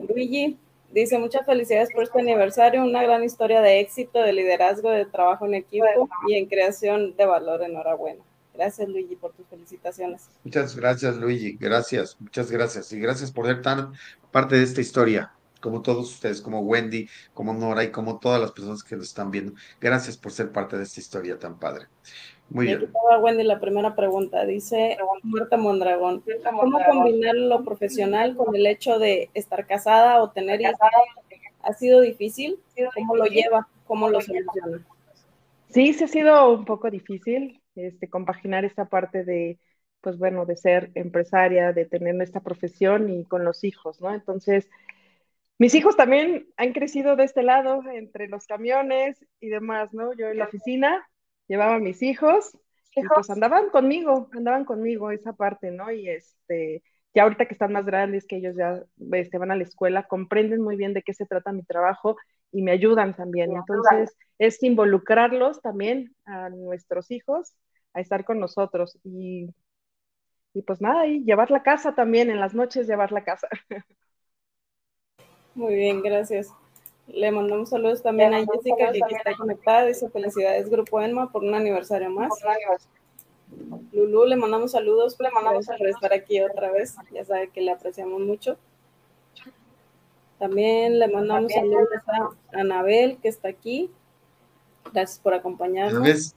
[0.08, 0.58] Luigi
[0.92, 2.84] dice muchas felicidades por este aniversario.
[2.84, 7.26] Una gran historia de éxito, de liderazgo, de trabajo en equipo y en creación de
[7.26, 7.62] valor.
[7.62, 8.24] Enhorabuena.
[8.54, 10.30] Gracias, Luigi, por tus felicitaciones.
[10.44, 11.54] Muchas gracias, Luigi.
[11.54, 12.92] Gracias, muchas gracias.
[12.92, 13.94] Y gracias por ser tan
[14.32, 15.32] parte de esta historia,
[15.62, 19.32] como todos ustedes, como Wendy, como Nora y como todas las personas que lo están
[19.32, 19.54] viendo.
[19.80, 21.88] Gracias por ser parte de esta historia tan padre.
[22.50, 22.92] Muy y bien.
[23.12, 24.44] a Wendy la primera pregunta.
[24.46, 30.60] Dice Marta Mondragón, ¿cómo combinar lo profesional con el hecho de estar casada o tener
[30.62, 30.74] hijos?
[31.62, 32.60] ¿Ha sido difícil?
[32.96, 33.68] ¿Cómo lo lleva?
[33.86, 34.86] ¿Cómo lo soluciona?
[35.70, 39.60] Sí, sí ha sido un poco difícil este, compaginar esta parte de,
[40.02, 44.14] pues bueno, de ser empresaria, de tener esta profesión y con los hijos, ¿no?
[44.14, 44.70] Entonces,
[45.58, 50.14] mis hijos también han crecido de este lado, entre los camiones y demás, ¿no?
[50.14, 51.06] Yo en la oficina
[51.48, 52.58] llevaba a mis hijos
[52.96, 55.92] y pues andaban conmigo, andaban conmigo esa parte, ¿no?
[55.92, 56.82] Y este,
[57.14, 60.62] ya ahorita que están más grandes, que ellos ya este, van a la escuela, comprenden
[60.62, 62.18] muy bien de qué se trata mi trabajo
[62.52, 63.52] y me ayudan también.
[63.52, 67.54] Entonces, es involucrarlos también a nuestros hijos
[67.94, 69.50] a estar con nosotros y,
[70.54, 73.48] y pues nada, y llevar la casa también, en las noches llevar la casa.
[75.56, 76.54] Muy bien, gracias.
[77.08, 79.86] Le mandamos saludos también a Jessica, que está conectada.
[79.86, 82.30] Dice felicidades, Grupo Enma, por un aniversario más.
[83.92, 85.18] Lulu, le mandamos saludos.
[85.20, 86.96] Le mandamos por estar aquí otra vez.
[87.12, 88.58] Ya sabe que le apreciamos mucho.
[90.38, 93.92] También le mandamos saludos a Anabel, que está aquí.
[94.94, 96.36] Gracias por acompañarnos.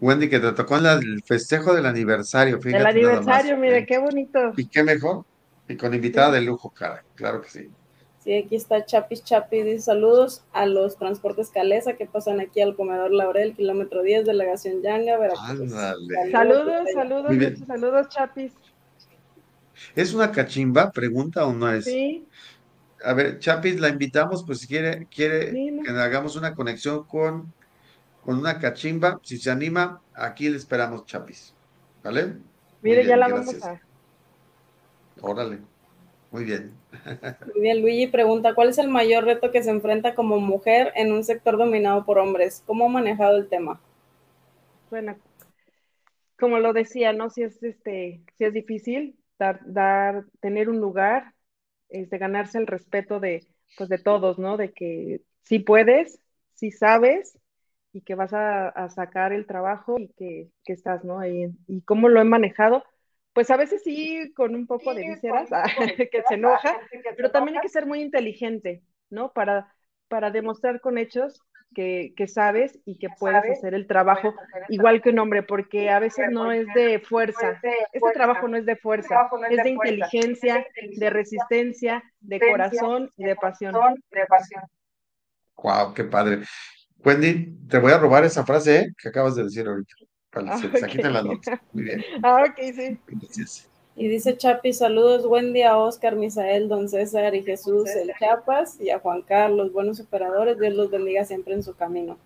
[0.00, 2.58] Wendy, que te tocó en el festejo del aniversario.
[2.64, 3.86] el aniversario, mire, ¿eh?
[3.86, 4.52] qué bonito.
[4.56, 5.24] Y qué mejor.
[5.68, 7.04] Y con invitada de lujo, cara.
[7.14, 7.70] Claro que sí.
[8.24, 12.76] Sí, aquí está Chapis Chapis, dice saludos a los transportes Calesa que pasan aquí al
[12.76, 15.70] comedor Laurel, kilómetro 10, delegación Yanga, Veracruz.
[16.30, 18.52] Saludos, saludos, saludos, Chapis.
[19.94, 20.90] ¿Es una cachimba?
[20.90, 21.86] Pregunta o no es.
[21.86, 22.26] Sí.
[23.02, 27.50] A ver, Chapis, la invitamos, pues si quiere, quiere que hagamos una conexión con,
[28.24, 29.20] con una cachimba.
[29.22, 31.54] Si se anima, aquí le esperamos, Chapis.
[32.02, 32.36] ¿Vale?
[32.82, 33.80] Mire, ya la vamos a.
[35.20, 35.58] Órale.
[36.30, 36.72] Muy bien.
[37.52, 41.12] Muy bien, Luigi pregunta, ¿cuál es el mayor reto que se enfrenta como mujer en
[41.12, 42.62] un sector dominado por hombres?
[42.66, 43.80] ¿Cómo ha manejado el tema?
[44.90, 45.16] Bueno,
[46.38, 47.30] como lo decía, ¿no?
[47.30, 51.34] Si es este, si es difícil dar, dar, tener un lugar,
[51.88, 53.46] de este, ganarse el respeto de,
[53.76, 54.56] pues de todos, ¿no?
[54.56, 56.20] De que sí puedes,
[56.54, 57.38] sí sabes
[57.92, 61.18] y que vas a, sacar el trabajo y que, que estás, ¿no?
[61.18, 62.84] Ahí, y cómo lo he manejado,
[63.32, 65.48] pues a veces sí con un poco de vísceras,
[66.10, 66.78] que se enoja,
[67.16, 69.32] pero también hay que ser muy inteligente, ¿no?
[69.32, 69.72] Para,
[70.08, 71.42] para demostrar con hechos
[71.74, 74.34] que, sabes y que puedes hacer el trabajo
[74.68, 77.60] igual que un hombre, porque a veces no es de fuerza.
[77.92, 80.66] Este trabajo no es de fuerza, es de inteligencia,
[80.96, 83.74] de resistencia, de corazón y de pasión.
[85.56, 86.40] Wow, qué padre.
[87.04, 88.92] Wendy, te voy a robar esa frase ¿eh?
[88.96, 89.94] que acabas de decir ahorita.
[90.32, 91.60] Ah, aquí te la nota.
[91.72, 92.04] Muy bien.
[92.22, 92.98] Ah, ok, sí.
[93.96, 98.90] Y dice Chapi, saludos Wendy, a Oscar, Misael, Don César y Jesús, el Chiapas, y
[98.90, 102.16] a Juan Carlos, buenos operadores, Dios los bendiga siempre en su camino.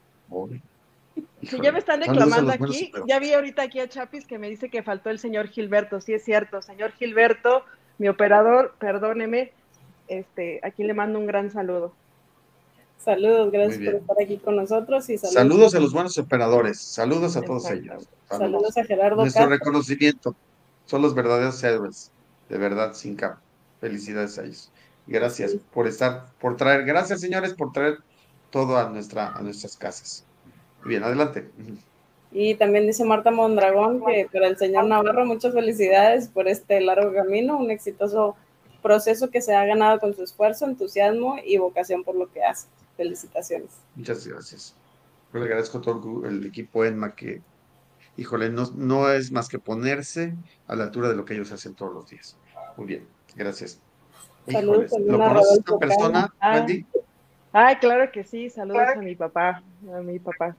[1.42, 4.68] Si ya me están reclamando aquí, ya vi ahorita aquí a Chapis que me dice
[4.68, 7.64] que faltó el señor Gilberto, sí es cierto, señor Gilberto,
[7.98, 9.52] mi operador, perdóneme,
[10.08, 11.94] este, aquí le mando un gran saludo.
[12.98, 15.08] Saludos, gracias por estar aquí con nosotros.
[15.10, 18.08] Y saludos, a los buenos operadores, saludos a todos ellos.
[18.30, 19.16] Saludos, a Gerardo.
[19.16, 20.34] Nuestro reconocimiento,
[20.86, 22.10] son los verdaderos héroes,
[22.48, 23.38] de verdad, sin cap.
[23.80, 24.70] Felicidades a ellos.
[25.06, 27.98] Gracias por estar, por traer, gracias señores por traer
[28.50, 30.24] todo a, nuestra, a nuestras casas.
[30.84, 31.50] Bien, adelante.
[32.32, 37.12] Y también dice Marta Mondragón que para el señor Navarro, muchas felicidades por este largo
[37.12, 38.34] camino, un exitoso
[38.82, 42.66] proceso que se ha ganado con su esfuerzo, entusiasmo y vocación por lo que hace.
[42.96, 43.70] Felicitaciones.
[43.94, 44.74] Muchas gracias.
[45.32, 47.42] Yo le agradezco a todo el equipo ENMA que,
[48.16, 50.34] híjole, no, no es más que ponerse
[50.68, 52.36] a la altura de lo que ellos hacen todos los días.
[52.76, 53.80] Muy bien, gracias.
[54.48, 56.66] Saludos ¿Lo conoces esta persona, ah.
[57.56, 58.50] Ay, claro que sí.
[58.50, 60.56] Saludos a mi papá, a mi papá.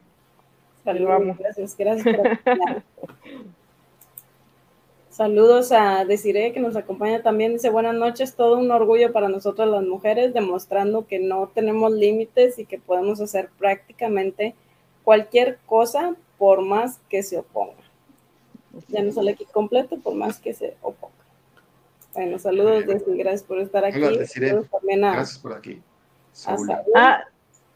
[0.84, 2.16] Saludos, gracias, gracias.
[5.16, 7.54] Saludos a Desiree que nos acompaña también.
[7.54, 12.60] Dice buenas noches, todo un orgullo para nosotras las mujeres, demostrando que no tenemos límites
[12.60, 14.56] y que podemos hacer prácticamente
[15.06, 17.82] cualquier cosa por más que se oponga.
[18.90, 21.14] Ya no sale aquí completo, por más que se oponga.
[22.14, 24.02] Bueno, saludos, Desiree, gracias por estar aquí.
[24.02, 25.82] gracias por aquí.
[26.34, 26.68] Saúl.
[26.94, 27.24] Ah,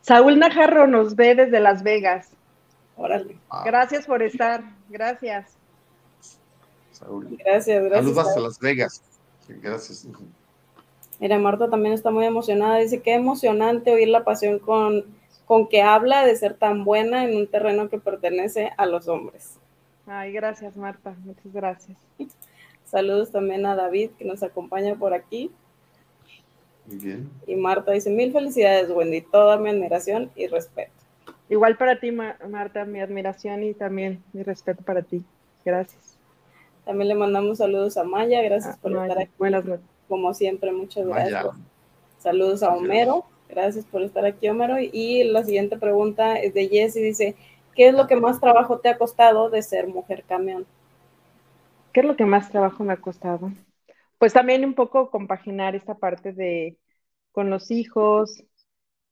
[0.02, 2.32] Saúl Najarro nos ve desde Las Vegas.
[2.98, 3.38] Órale.
[3.50, 3.64] Ah.
[3.66, 5.59] Gracias por estar, gracias.
[7.00, 8.06] Gracias, gracias.
[8.06, 9.02] Saludos hasta Las Vegas.
[9.48, 10.08] Gracias.
[11.20, 12.78] Mira, Marta también está muy emocionada.
[12.78, 15.06] Dice, qué emocionante oír la pasión con,
[15.46, 19.56] con que habla de ser tan buena en un terreno que pertenece a los hombres.
[20.06, 21.16] Ay, gracias, Marta.
[21.24, 21.98] Muchas gracias.
[22.86, 25.52] Saludos también a David, que nos acompaña por aquí.
[26.88, 27.30] Muy bien.
[27.46, 29.22] Y Marta dice, mil felicidades, Wendy.
[29.22, 30.92] Toda mi admiración y respeto.
[31.50, 35.24] Igual para ti, Marta, mi admiración y también mi respeto para ti.
[35.66, 36.19] Gracias.
[36.90, 39.32] También le mandamos saludos a Maya, gracias ah, por estar aquí.
[39.38, 39.86] Buenas noches.
[40.08, 41.46] Como siempre, muchas gracias.
[42.18, 44.78] Saludos a Homero, gracias por estar aquí, Homero.
[44.80, 47.36] Y la siguiente pregunta es de Jessy, dice,
[47.76, 50.66] ¿qué es lo que más trabajo te ha costado de ser mujer camión?
[51.94, 53.52] ¿Qué es lo que más trabajo me ha costado?
[54.18, 56.76] Pues también un poco compaginar esta parte de
[57.32, 58.44] con los hijos,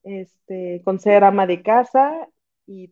[0.02, 2.28] este, con ser ama de casa
[2.66, 2.90] y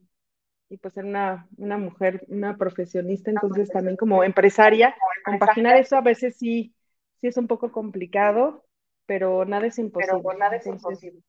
[0.70, 6.02] y pues ser una, una mujer, una profesionista, entonces también como empresaria, compaginar eso a
[6.02, 6.74] veces sí,
[7.22, 8.66] sí es un poco complicado,
[9.06, 10.22] pero nada es imposible.
[10.24, 11.22] Pero nada es imposible.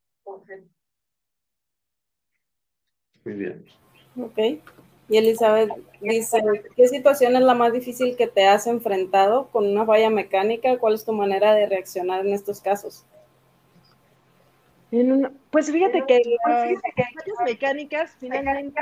[3.24, 3.64] Muy bien.
[4.18, 4.39] Ok.
[5.09, 5.70] Y Elizabeth
[6.01, 6.43] dice,
[6.74, 10.78] ¿qué situación es la más difícil que te has enfrentado con una falla mecánica?
[10.78, 13.05] ¿Cuál es tu manera de reaccionar en estos casos?
[15.51, 16.80] Pues fíjate que las
[17.14, 18.80] fallas mecánicas finalmente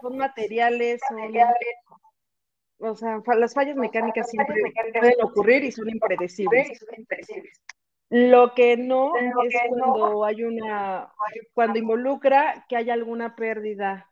[0.00, 1.18] son materiales, son,
[2.78, 4.56] o sea, las fallas mecánicas siempre
[4.98, 6.80] pueden ocurrir y son impredecibles.
[8.08, 9.32] Lo que no es
[9.68, 11.12] cuando hay una,
[11.54, 14.10] cuando involucra que haya alguna pérdida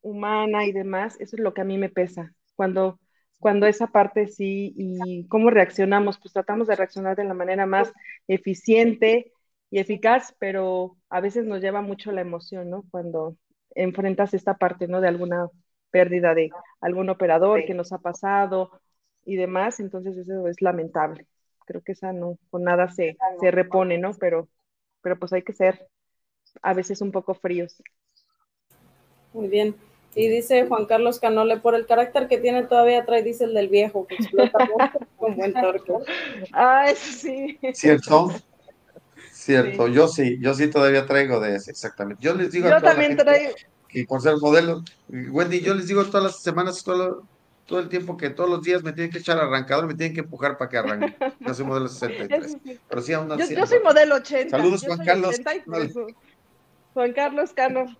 [0.00, 2.32] humana y demás, eso es lo que a mí me pesa.
[2.54, 2.98] Cuando,
[3.38, 7.92] cuando esa parte sí, y cómo reaccionamos, pues tratamos de reaccionar de la manera más
[8.28, 9.32] eficiente
[9.70, 12.84] y eficaz, pero a veces nos lleva mucho la emoción, ¿no?
[12.90, 13.36] Cuando
[13.74, 15.00] enfrentas esta parte, ¿no?
[15.00, 15.48] De alguna
[15.90, 16.50] pérdida de
[16.80, 18.80] algún operador que nos ha pasado
[19.24, 21.26] y demás, entonces eso es lamentable.
[21.66, 24.12] Creo que esa no, con nada se, se repone, ¿no?
[24.14, 24.48] Pero,
[25.02, 25.88] pero pues hay que ser
[26.62, 27.82] a veces un poco fríos.
[29.32, 29.74] Muy bien.
[30.14, 34.06] Y dice Juan Carlos Canole, por el carácter que tiene todavía trae el del viejo,
[34.06, 35.92] que explota con buen torque.
[36.52, 37.58] Ah, sí.
[37.74, 38.30] ¿Cierto?
[39.46, 42.20] Cierto, yo sí, yo sí todavía traigo de ese, exactamente.
[42.20, 43.54] Yo les digo yo a toda también traigo.
[43.92, 47.22] Y por ser modelo, Wendy, yo les digo todas las semanas, todo,
[47.64, 50.22] todo el tiempo que todos los días me tienen que echar arrancador, me tienen que
[50.22, 51.16] empujar para que arranque.
[51.38, 52.56] Yo soy modelo 63.
[52.88, 54.50] Pero sí, aún así, yo, yo soy modelo 80.
[54.50, 55.40] Saludos, Juan Carlos.
[56.92, 57.96] Juan Carlos Cano,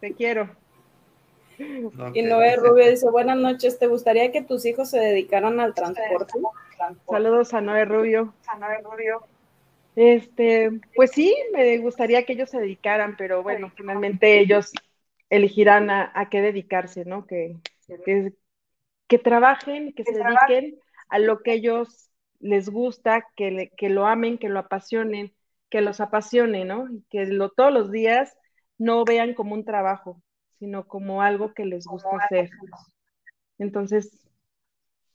[0.00, 0.48] te quiero.
[1.58, 6.32] Y Noé Rubio dice, buenas noches, ¿te gustaría que tus hijos se dedicaran al transporte?
[7.06, 8.32] Saludos a Noé Rubio.
[10.00, 14.70] Este, pues sí, me gustaría que ellos se dedicaran, pero bueno, finalmente ellos
[15.28, 17.26] elegirán a, qué dedicarse, ¿no?
[17.26, 17.56] Que,
[19.08, 20.78] que, trabajen, que se dediquen
[21.08, 25.34] a lo que ellos les gusta, que, que lo amen, que lo apasionen,
[25.68, 26.88] que los apasione, ¿no?
[26.88, 28.36] Y que lo, todos los días
[28.78, 30.22] no vean como un trabajo,
[30.60, 32.50] sino como algo que les gusta hacer.
[33.58, 34.24] Entonces,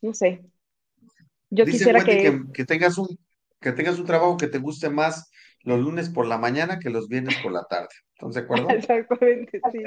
[0.02, 0.44] no sé.
[1.50, 2.42] Yo quisiera que...
[2.54, 2.66] que...
[2.66, 3.18] tengas un
[3.64, 5.32] que tengas un trabajo que te guste más
[5.64, 7.88] los lunes por la mañana que los viernes por la tarde.
[8.14, 8.70] ¿Estás de acuerdo?
[8.70, 9.84] Exactamente, sí.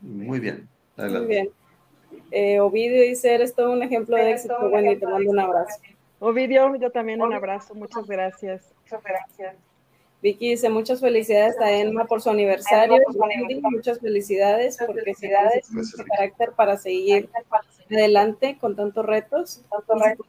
[0.00, 0.68] Muy bien.
[0.96, 1.50] Muy bien.
[2.30, 5.80] Eh, Ovidio dice, eres todo un ejemplo de éxito, Wendy, te mando un abrazo.
[6.18, 8.72] Ovidio, yo también un abrazo, muchas gracias.
[8.82, 9.56] Muchas gracias.
[10.22, 12.98] Vicky dice muchas felicidades a Emma por su aniversario.
[13.62, 17.28] muchas felicidades porque felicidades su carácter para seguir
[17.94, 19.64] adelante con tantos retos.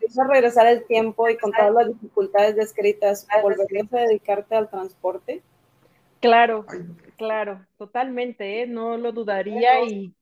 [0.09, 5.41] Si regresar el tiempo y con todas las dificultades descritas, ¿volverías a dedicarte al transporte?
[6.20, 6.66] Claro,
[7.18, 8.68] claro, totalmente, ¿eh?
[8.68, 10.14] no lo dudaría y,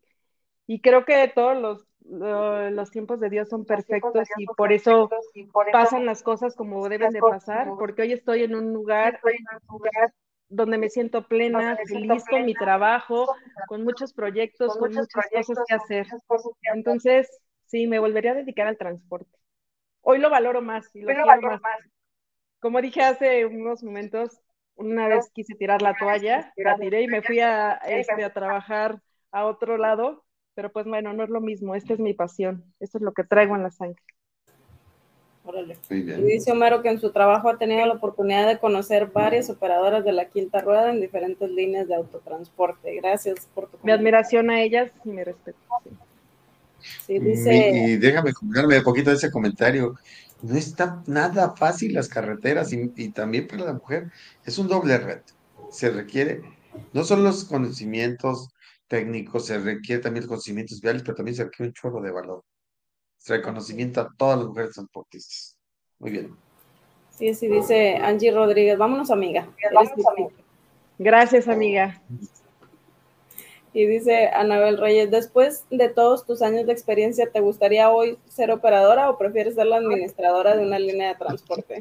[0.67, 5.09] y creo que todos los los tiempos de Dios son perfectos y por eso
[5.71, 9.19] pasan las cosas como deben de pasar, porque hoy estoy en un lugar
[10.51, 13.27] donde me siento plena, feliz con mi trabajo,
[13.67, 16.07] con muchos proyectos, con muchas cosas que hacer.
[16.73, 17.29] Entonces,
[17.65, 19.37] sí, me volvería a dedicar al transporte.
[20.01, 21.61] Hoy lo valoro más y lo quiero más.
[22.59, 24.39] Como dije hace unos momentos,
[24.75, 29.01] una vez quise tirar la toalla, la tiré y me fui a, este, a trabajar
[29.31, 30.23] a otro lado
[30.53, 33.23] pero pues bueno, no es lo mismo, esta es mi pasión, esto es lo que
[33.23, 34.01] traigo en la sangre.
[35.43, 35.77] Órale.
[35.89, 40.05] Y dice Homero que en su trabajo ha tenido la oportunidad de conocer varias operadoras
[40.05, 42.95] de la quinta rueda en diferentes líneas de autotransporte.
[42.95, 45.57] Gracias por tu Mi admiración a ellas y mi respeto.
[47.05, 47.19] Sí.
[47.19, 47.71] dice...
[47.73, 49.95] Y, déjame comunicarme un poquito de ese comentario.
[50.43, 54.11] No está nada fácil las carreteras y, y también para la mujer.
[54.45, 55.33] Es un doble reto.
[55.71, 56.41] Se requiere
[56.93, 58.49] no solo los conocimientos
[58.87, 62.43] técnico, se requiere también conocimientos viales, pero también se requiere un chorro de valor.
[63.27, 65.57] Reconocimiento a todas las mujeres transportistas.
[65.99, 66.35] Muy bien.
[67.11, 68.77] Sí, sí, dice Angie Rodríguez.
[68.77, 69.47] Vámonos, amiga.
[70.97, 72.01] Gracias, amiga.
[73.73, 78.51] Y dice Anabel Reyes, después de todos tus años de experiencia, ¿te gustaría hoy ser
[78.51, 81.79] operadora o prefieres ser la administradora de una línea de transporte?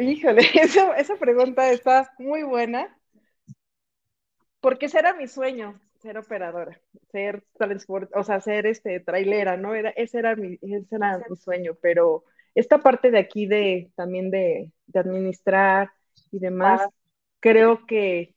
[0.00, 2.96] Híjole, esa, esa pregunta está muy buena,
[4.60, 6.80] porque ese era mi sueño ser operadora,
[7.10, 9.74] ser transport, o sea, ser este trailera, ¿no?
[9.74, 12.24] Era, ese era mi, ese era mi sueño, pero
[12.54, 15.90] esta parte de aquí de también de, de administrar
[16.30, 16.82] y demás,
[17.40, 18.34] creo que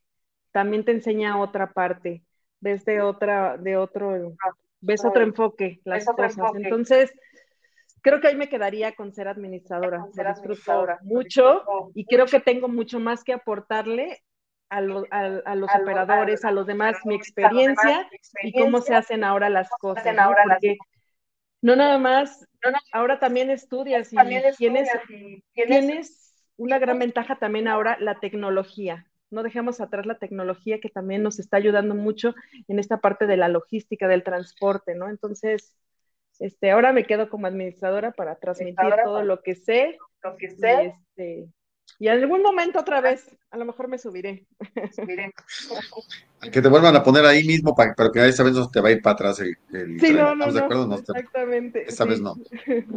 [0.52, 2.24] también te enseña otra parte,
[2.60, 4.36] desde otra, de otro,
[4.82, 6.38] ves otro enfoque las cosas.
[6.56, 7.12] Entonces,
[8.02, 10.06] creo que ahí me quedaría con ser administradora.
[10.12, 14.22] Ser administradora mucho y creo que tengo mucho más que aportarle
[14.72, 18.08] a, a, los operadores, a los demás, mi experiencia
[18.42, 20.16] y cómo se hacen ahora las cosas.
[21.62, 22.48] No nada más,
[22.92, 24.18] ahora también estudias y
[24.58, 24.90] tienes,
[25.54, 29.06] tienes una gran ventaja también ahora la tecnología.
[29.30, 32.34] No dejemos atrás la tecnología que también nos está ayudando mucho
[32.68, 35.10] en esta parte de la logística, del transporte, ¿no?
[35.10, 35.78] Entonces,
[36.40, 39.98] este, ahora me quedo como administradora para transmitir todo lo que sé.
[40.24, 40.84] Lo que sé.
[40.84, 41.48] Y, este,
[42.00, 44.46] y en algún momento otra vez, a lo mejor me subiré.
[46.52, 48.90] que te vuelvan a poner ahí mismo, para, pero que esta vez no te va
[48.90, 49.58] a ir para atrás el,
[50.00, 51.86] Sí, no, no, no, exactamente.
[51.88, 52.36] Esta vez no.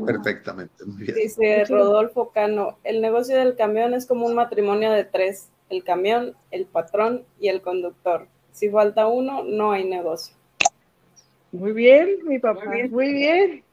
[0.07, 1.15] Perfectamente, muy bien.
[1.17, 6.37] Dice Rodolfo Cano, el negocio del camión es como un matrimonio de tres, el camión,
[6.51, 8.29] el patrón y el conductor.
[8.53, 10.37] Si falta uno, no hay negocio.
[11.53, 13.65] Muy bien, mi papá, muy bien.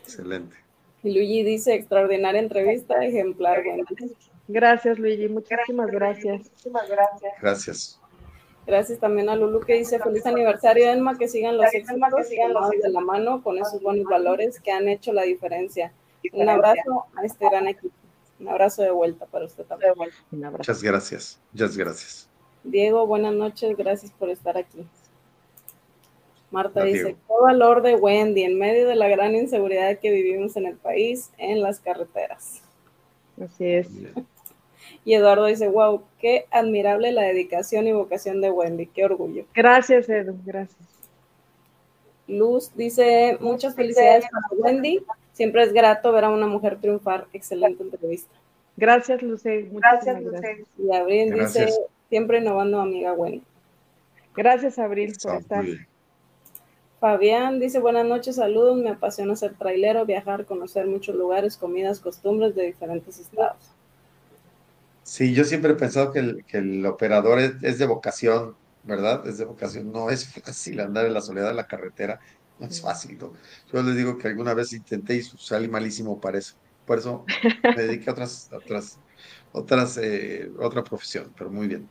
[0.00, 0.56] Excelente.
[1.02, 3.62] Y Luigi dice, extraordinaria entrevista, ejemplar.
[4.48, 6.40] Gracias, Luigi, muchísimas gracias.
[6.40, 7.32] Muchísimas gracias.
[7.40, 8.00] Gracias.
[8.66, 12.52] Gracias también a Lulu que dice feliz aniversario, Enma, que sigan los éxitos, que sigan
[12.52, 15.90] los de la mano con esos buenos valores que han hecho la diferencia.
[16.32, 17.94] Un abrazo a este gran equipo.
[18.38, 19.94] Un abrazo de vuelta para usted también.
[20.30, 21.40] Muchas gracias.
[21.52, 22.28] Muchas gracias.
[22.62, 23.74] Diego, buenas noches.
[23.74, 24.86] Gracias por estar aquí.
[26.50, 30.66] Marta dice, ¿qué valor de Wendy en medio de la gran inseguridad que vivimos en
[30.66, 32.62] el país, en las carreteras?
[33.42, 33.88] Así es.
[35.04, 39.44] Y Eduardo dice, wow, qué admirable la dedicación y vocación de Wendy, qué orgullo.
[39.54, 40.78] Gracias, Edu, gracias.
[42.26, 45.02] Luz dice, muchas felicidades para Wendy.
[45.32, 47.26] Siempre es grato ver a una mujer triunfar.
[47.32, 48.34] Excelente entrevista.
[48.76, 49.68] Gracias, Luce.
[49.72, 50.64] Gracias, Luce.
[50.78, 51.68] Y Abril dice,
[52.08, 53.42] siempre innovando, amiga Wendy.
[54.36, 55.64] Gracias, Abril, por estar.
[57.00, 62.56] Fabián dice, buenas noches, saludos, me apasiona ser trailero, viajar, conocer muchos lugares, comidas, costumbres
[62.56, 63.70] de diferentes estados.
[65.04, 69.26] Sí, yo siempre he pensado que el, operador es, de vocación, ¿verdad?
[69.28, 72.18] Es de vocación, no es fácil andar en la soledad de la carretera,
[72.58, 73.16] no es fácil.
[73.16, 77.24] Yo les digo que alguna vez intenté y salí malísimo para eso, por eso
[77.62, 78.98] me dediqué a otras, otras,
[79.52, 81.88] otras, eh, otra profesión, pero muy bien.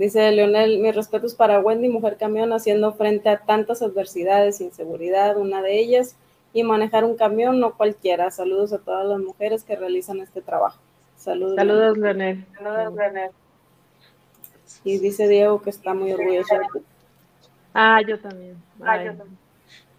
[0.00, 5.60] Dice Leonel, mis respetos para Wendy, mujer camión, haciendo frente a tantas adversidades, inseguridad, una
[5.60, 6.16] de ellas,
[6.54, 8.30] y manejar un camión no cualquiera.
[8.30, 10.80] Saludos a todas las mujeres que realizan este trabajo.
[11.18, 12.46] Saludos, Saludos Leonel.
[12.56, 13.30] Saludos, Leonel.
[14.84, 16.82] Y dice Diego que está muy orgulloso de
[17.74, 18.56] Ah, yo también.
[18.80, 19.38] Ah, yo también.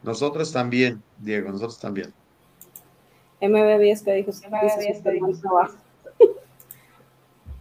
[0.02, 2.12] Nosotros también, Diego, nosotros también.
[3.40, 5.76] MB10 que dijo, MB10 que dijo trabajo.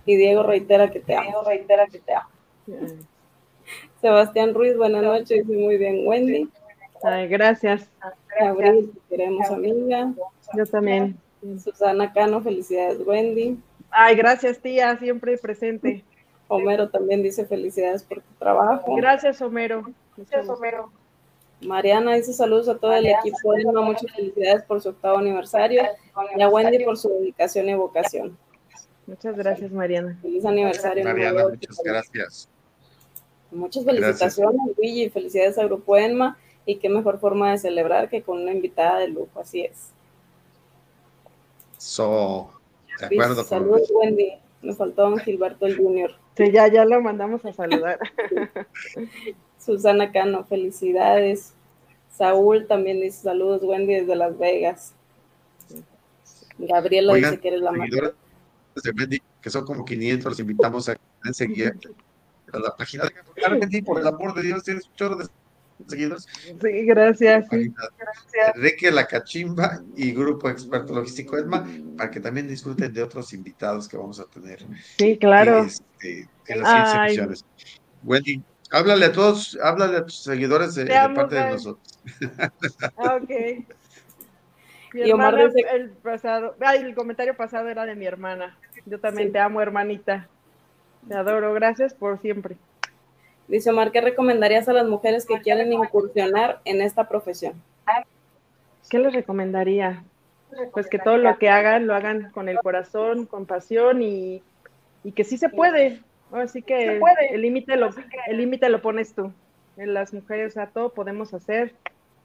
[0.07, 1.25] Y Diego reitera que te amo.
[1.25, 2.29] Diego reitera que te amo.
[4.01, 5.47] Sebastián Ruiz, buenas noches.
[5.47, 6.49] Muy bien, Wendy.
[7.03, 7.89] Ay, gracias.
[8.39, 10.13] Gabriel, queremos amiga.
[10.55, 11.19] Yo también.
[11.63, 13.59] Susana Cano, felicidades, Wendy.
[13.91, 16.05] Ay, gracias, tía, siempre presente.
[16.49, 18.95] Homero también dice felicidades por tu trabajo.
[18.97, 19.85] Gracias, Homero.
[20.17, 20.91] Gracias, Homero.
[21.61, 23.55] Mariana dice saludos a todo el equipo.
[23.83, 25.83] Muchas felicidades por su octavo aniversario
[26.37, 28.37] y a Wendy por su dedicación y vocación.
[29.11, 30.17] Muchas gracias, Mariana.
[30.23, 31.03] Feliz aniversario.
[31.03, 32.49] Mariana, muchas gracias.
[33.51, 36.39] Muchas felicitaciones, Luigi, y felicidades a Grupo Enma.
[36.65, 39.91] Y qué mejor forma de celebrar que con una invitada de lujo, así es.
[41.77, 42.53] So,
[43.01, 43.43] de acuerdo.
[43.43, 44.35] Saludos, Wendy.
[44.63, 46.13] Nos faltó don Gilberto el Junior.
[46.37, 47.99] Sí, ya, ya lo mandamos a saludar.
[49.59, 51.55] Susana Cano, felicidades.
[52.13, 54.95] Saúl también dice saludos, Wendy, desde Las Vegas.
[56.59, 57.73] Gabriela dice que eres la
[58.75, 59.09] mejor
[59.41, 60.97] que son como 500, los invitamos a
[61.33, 61.75] seguir
[62.53, 65.27] a la página de por el amor de Dios, tienes un chorro de
[65.87, 66.27] seguidores.
[66.45, 67.47] Sí, gracias.
[68.55, 71.67] Enrique La Cachimba y Grupo Experto Logístico ESMA,
[71.97, 74.65] para que también disfruten de otros invitados que vamos a tener.
[74.99, 75.65] Sí, claro.
[75.65, 77.45] Este, en las emisiones.
[78.03, 82.01] Wendy, háblale a todos, háblale a tus seguidores de, parte de nosotros.
[82.97, 83.19] Ah,
[84.93, 85.67] y Omar dice...
[85.73, 88.57] el, pasado, el comentario pasado era de mi hermana.
[88.87, 90.29] Yo también te amo, hermanita.
[91.09, 92.57] Te adoro, gracias por siempre.
[93.49, 97.55] Dice Omar, ¿qué recomendarías a las mujeres que quieren incursionar en esta profesión?
[98.89, 100.05] ¿Qué les recomendaría?
[100.73, 104.43] Pues que todo lo que hagan, lo hagan con el corazón, con pasión y,
[105.15, 106.01] que sí se puede.
[106.33, 107.01] Así que
[107.33, 107.91] el límite lo,
[108.27, 109.33] el límite lo pones tú.
[109.77, 111.73] Las mujeres, a todo podemos hacer.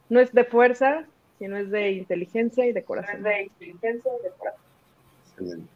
[0.09, 1.05] No es de fuerza,
[1.39, 3.23] sino es de inteligencia y de corazón.
[3.23, 5.69] de inteligencia y de corazón.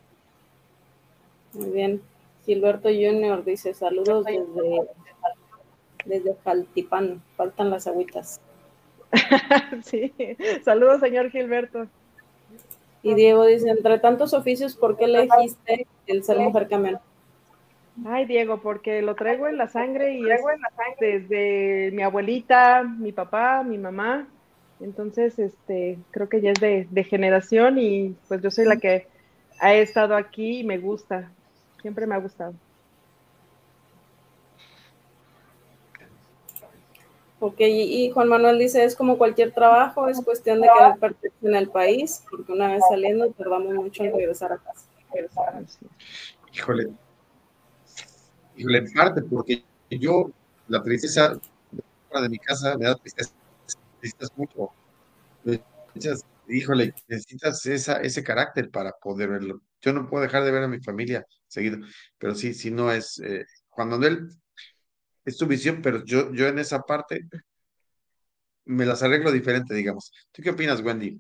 [1.54, 2.02] Muy bien.
[2.46, 4.88] Gilberto Junior dice saludos desde,
[6.06, 7.22] desde Faltipan.
[7.36, 8.40] Faltan las agüitas.
[9.84, 10.14] sí,
[10.64, 11.88] saludos señor Gilberto.
[13.02, 17.00] Y Diego dice, entre tantos oficios, ¿por qué elegiste el ser mujer camión?
[18.06, 20.42] Ay, Diego, porque lo traigo en la sangre y es
[21.00, 24.28] desde mi abuelita, mi papá, mi mamá,
[24.80, 29.08] Entonces, este, creo que ya es de, de generación y pues yo soy la que
[29.60, 31.32] ha estado aquí y me gusta,
[31.82, 32.54] siempre me ha gustado.
[37.42, 41.56] Ok, y Juan Manuel dice, es como cualquier trabajo, es cuestión de querer pertenecer en
[41.56, 44.86] el país, porque una vez saliendo tardamos mucho en regresar a casa.
[46.54, 46.90] Híjole,
[48.58, 50.30] híjole, en parte, porque yo,
[50.68, 51.40] la tristeza
[51.72, 53.32] de mi casa me da tristeza,
[54.02, 54.72] necesitas mucho.
[56.48, 59.62] híjole, necesitas esa, ese carácter para poder verlo.
[59.82, 61.80] Yo no puedo dejar de ver a mi familia seguido,
[62.18, 64.30] pero sí, si no es, eh, Juan Manuel
[65.26, 67.22] es tu visión, pero yo, yo en esa parte
[68.66, 70.12] me las arreglo diferente, digamos.
[70.32, 71.20] ¿Tú qué opinas, Wendy?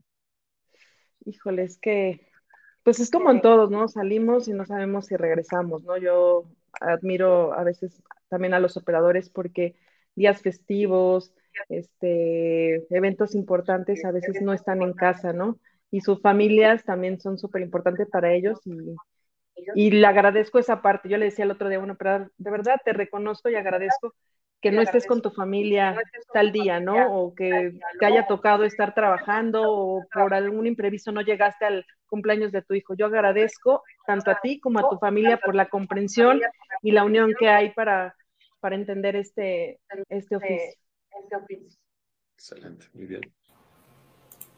[1.26, 2.28] Híjole, es que,
[2.84, 3.88] pues es como en todos, ¿no?
[3.88, 5.98] Salimos y no sabemos si regresamos, ¿no?
[5.98, 6.50] Yo
[6.80, 9.76] admiro a veces también a los operadores porque
[10.16, 11.34] días festivos,
[11.68, 15.60] este, eventos importantes a veces no están en casa, ¿no?
[15.91, 18.95] Y sus familias también son súper importantes para ellos y,
[19.74, 21.10] y le agradezco esa parte.
[21.10, 24.14] Yo le decía el otro día, bueno, pero de verdad te reconozco y agradezco
[24.62, 25.95] que no estés con tu familia
[26.34, 27.14] tal día, ¿no?
[27.14, 32.51] O que te haya tocado estar trabajando o por algún imprevisto no llegaste al cumpleaños
[32.51, 32.93] de tu hijo.
[32.95, 36.41] Yo agradezco tanto a ti como a tu familia por la comprensión
[36.82, 38.16] y la unión que hay para,
[38.60, 39.80] para entender este,
[40.10, 40.76] este oficio.
[42.36, 43.22] Excelente, muy bien.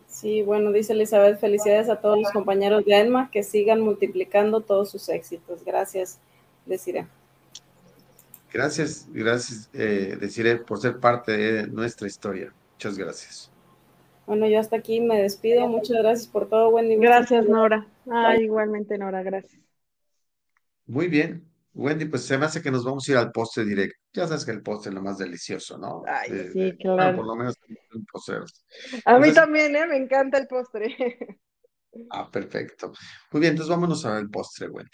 [0.07, 4.91] Sí, bueno, dice Elizabeth, felicidades a todos los compañeros de ANMA que sigan multiplicando todos
[4.91, 5.63] sus éxitos.
[5.63, 6.19] Gracias,
[6.65, 7.07] Desiree.
[8.51, 12.53] Gracias, gracias, eh, Desiree, por ser parte de nuestra historia.
[12.73, 13.51] Muchas gracias.
[14.27, 15.67] Bueno, yo hasta aquí me despido.
[15.67, 16.97] Muchas gracias por todo, Wendy.
[16.97, 17.87] Gracias, Nora.
[18.09, 19.61] Ah, igualmente, Nora, gracias.
[20.85, 21.50] Muy bien.
[21.73, 23.97] Wendy, pues se me hace que nos vamos a ir al postre directo.
[24.13, 26.03] Ya sabes que el postre es lo más delicioso, ¿no?
[26.05, 27.15] Ay, sí, claro.
[27.15, 27.55] por lo menos
[27.93, 28.05] un
[29.05, 29.87] A mí también, ¿eh?
[29.87, 30.95] Me encanta el postre.
[32.09, 32.93] Ah, perfecto.
[33.31, 34.89] Muy bien, entonces vámonos al postre, Wendy.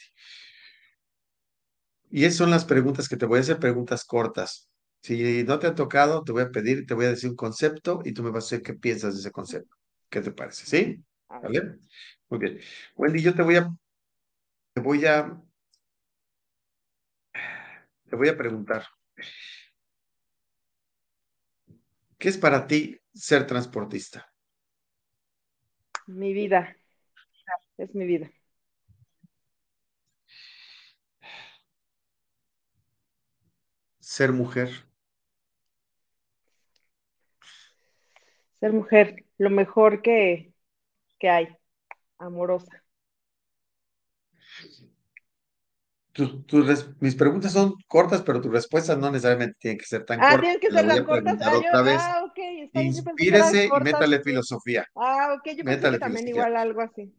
[2.10, 4.70] Y esas son las preguntas que te voy a hacer, preguntas cortas.
[5.02, 8.02] Si no te ha tocado, te voy a pedir, te voy a decir un concepto
[8.04, 9.76] y tú me vas a decir qué piensas de ese concepto.
[10.10, 10.66] ¿Qué te parece?
[10.66, 11.04] ¿Sí?
[11.30, 11.78] ¿Vale?
[12.30, 12.60] Muy bien.
[12.96, 13.70] Wendy, yo te voy a,
[14.74, 15.40] te voy a
[18.10, 18.86] te voy a preguntar,
[22.18, 24.32] ¿qué es para ti ser transportista?
[26.08, 26.76] Mi vida,
[27.78, 28.32] es mi vida.
[34.00, 34.70] Ser mujer.
[38.60, 40.54] Ser mujer, lo mejor que,
[41.20, 41.58] que hay,
[42.18, 42.87] amorosa
[47.00, 50.42] mis preguntas son cortas, pero tus respuestas no necesariamente tienen que ser tan ah, cortas.
[50.42, 51.38] tienen que ser tan cortas.
[51.42, 51.98] Ah, otra vez.
[52.00, 52.38] ah, ok.
[52.64, 54.86] Está Inspírese y métale filosofía.
[54.96, 57.14] Ah, ok, yo pensé que también igual algo así.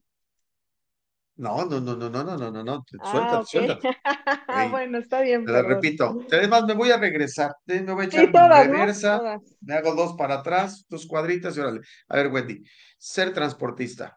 [1.36, 2.84] No, no, no, no, no, no, no, no, no.
[3.00, 3.88] Ah, suéltate, suéltate.
[4.48, 5.44] Ah, bueno, está bien.
[5.44, 6.18] Te la repito.
[6.32, 7.52] Además, me voy a regresar.
[7.66, 9.38] Me voy a echar sí, reversa.
[9.60, 11.80] Me hago dos para atrás, dos cuadritas y órale.
[12.08, 12.64] A ver, Wendy,
[12.98, 14.16] ser transportista.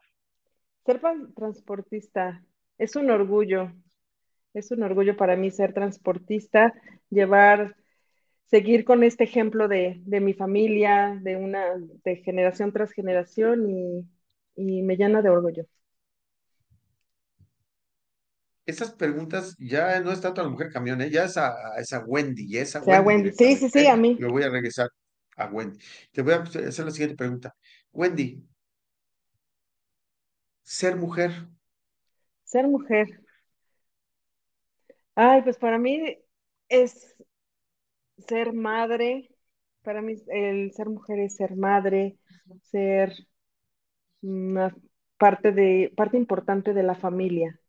[0.83, 0.99] Ser
[1.35, 2.43] transportista
[2.79, 3.71] es un orgullo
[4.53, 6.73] es un orgullo para mí ser transportista,
[7.09, 7.77] llevar,
[8.45, 14.07] seguir con este ejemplo de, mi familia, de una, de generación tras generación y,
[14.55, 15.65] me llena de orgullo.
[18.65, 21.09] Esas preguntas ya no es tanto a la mujer camión, ¿eh?
[21.09, 23.31] ya es a, esa Wendy, esa Wendy.
[23.31, 24.17] Sí, sí, sí, a mí.
[24.19, 24.89] Me voy a regresar
[25.35, 25.79] a Wendy.
[26.11, 27.55] Te voy a hacer la siguiente pregunta.
[27.91, 28.43] Wendy,
[30.61, 31.31] ser mujer.
[32.43, 33.20] Ser mujer.
[35.23, 36.17] Ay, pues para mí
[36.67, 37.15] es
[38.27, 39.29] ser madre,
[39.83, 42.17] para mí el ser mujer es ser madre,
[42.63, 43.13] ser
[44.21, 44.75] una
[45.17, 47.59] parte de, parte importante de la familia,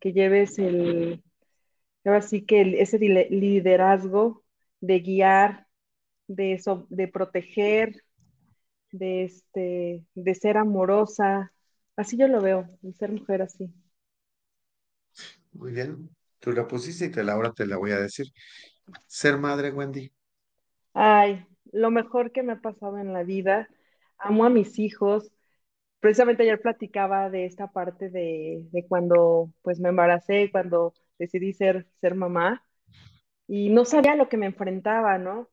[0.00, 1.22] que lleves el,
[2.04, 4.44] así que ese liderazgo
[4.80, 5.68] de guiar,
[6.26, 8.02] de, de proteger,
[8.90, 11.52] de este, de ser amorosa,
[11.96, 13.72] así yo lo veo, el ser mujer así.
[15.52, 16.15] Muy bien.
[16.46, 18.28] Tú la pusiste y te la, ahora te la voy a decir.
[19.08, 20.12] Ser madre, Wendy.
[20.94, 23.68] Ay, lo mejor que me ha pasado en la vida.
[24.16, 25.32] Amo a mis hijos.
[25.98, 32.14] Precisamente ayer platicaba de esta parte de, cuando pues me embaracé, cuando decidí ser, ser
[32.14, 32.62] mamá.
[33.48, 35.48] Y no sabía lo que me enfrentaba, ¿no?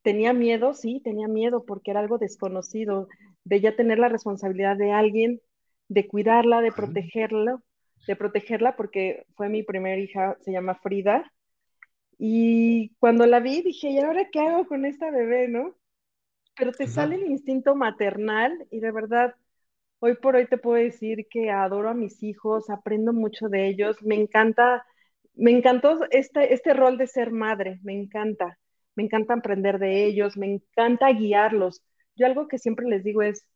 [0.00, 3.06] Tenía miedo, sí, tenía miedo porque era algo desconocido,
[3.44, 5.42] de ya tener la responsabilidad de alguien,
[5.88, 7.62] de cuidarla, de protegerlo
[8.06, 11.30] de protegerla porque fue mi primera hija, se llama Frida.
[12.18, 15.78] Y cuando la vi dije, ¿y ahora qué hago con esta bebé, no?
[16.58, 19.34] pero te sale el instinto maternal y de verdad,
[20.00, 24.02] hoy por hoy te puedo decir que adoro a mis hijos, aprendo mucho de ellos,
[24.02, 24.84] me encanta,
[25.34, 28.58] me encantó este, este rol de ser madre, me encanta,
[28.96, 31.82] me encanta aprender de ellos, me encanta guiarlos.
[32.16, 33.46] Yo algo que siempre les digo es,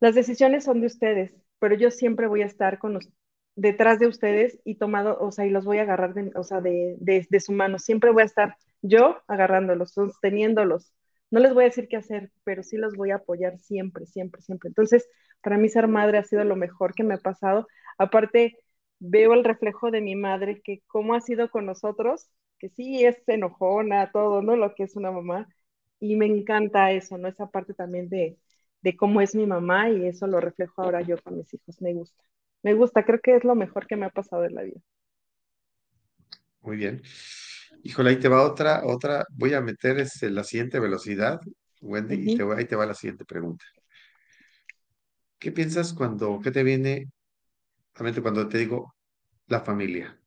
[0.00, 3.08] las decisiones son de ustedes, pero yo siempre voy a estar con los,
[3.56, 6.60] detrás de ustedes y tomado, o sea, y los voy a agarrar de, o sea,
[6.60, 7.78] de, de, de su mano.
[7.78, 10.92] Siempre voy a estar yo agarrándolos, sosteniéndolos.
[11.30, 14.40] No les voy a decir qué hacer, pero sí los voy a apoyar siempre, siempre,
[14.42, 14.68] siempre.
[14.68, 15.08] Entonces,
[15.42, 17.66] para mí ser madre ha sido lo mejor que me ha pasado.
[17.98, 18.58] Aparte,
[18.98, 22.28] veo el reflejo de mi madre, que cómo ha sido con nosotros,
[22.58, 24.56] que sí es enojona, todo, ¿no?
[24.56, 25.48] Lo que es una mamá.
[26.00, 27.28] Y me encanta eso, ¿no?
[27.28, 28.38] Esa parte también de,
[28.82, 31.80] de cómo es mi mamá y eso lo reflejo ahora yo con mis hijos.
[31.82, 32.22] Me gusta.
[32.64, 34.80] Me gusta, creo que es lo mejor que me ha pasado en la vida.
[36.62, 37.02] Muy bien.
[37.82, 39.26] Híjole, ahí te va otra, otra.
[39.30, 41.40] Voy a meter este, la siguiente velocidad,
[41.82, 43.64] Wendy, y te, ahí te va la siguiente pregunta.
[45.38, 47.10] ¿Qué piensas cuando, qué te viene
[47.94, 48.94] a mente cuando te digo
[49.46, 50.18] la familia?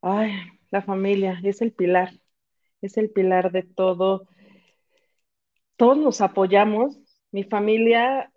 [0.00, 0.32] Ay,
[0.70, 2.10] la familia es el pilar,
[2.80, 4.26] es el pilar de todo.
[5.76, 6.98] Todos nos apoyamos.
[7.32, 8.32] Mi familia,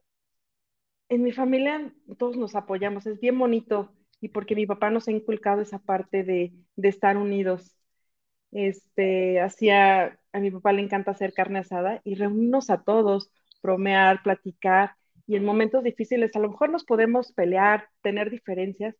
[1.09, 3.05] en mi familia todos nos apoyamos.
[3.05, 7.17] Es bien bonito y porque mi papá nos ha inculcado esa parte de, de estar
[7.17, 7.75] unidos.
[8.51, 13.31] Este, hacía, a mi papá le encanta hacer carne asada y reunirnos a todos,
[13.63, 14.93] bromear, platicar,
[15.27, 18.95] y en momentos difíciles a lo mejor nos podemos pelear, tener diferencias,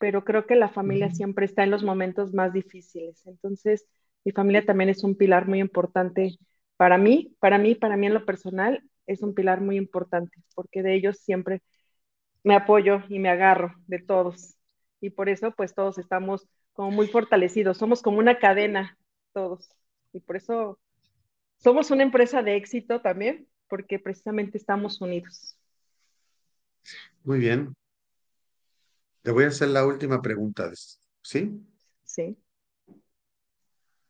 [0.00, 3.26] pero creo que la familia siempre está en los momentos más difíciles.
[3.26, 3.86] Entonces,
[4.24, 6.38] mi familia también es un pilar muy importante
[6.76, 10.82] para mí, para mí, para mí en lo personal, es un pilar muy importante, porque
[10.82, 11.62] de ellos siempre
[12.42, 14.56] me apoyo y me agarro de todos
[15.00, 18.98] y por eso pues todos estamos como muy fortalecidos, somos como una cadena
[19.32, 19.68] todos
[20.12, 20.78] y por eso
[21.58, 25.56] somos una empresa de éxito también porque precisamente estamos unidos.
[27.22, 27.74] Muy bien.
[29.22, 30.70] Le voy a hacer la última pregunta,
[31.22, 31.60] ¿sí?
[32.04, 32.36] Sí.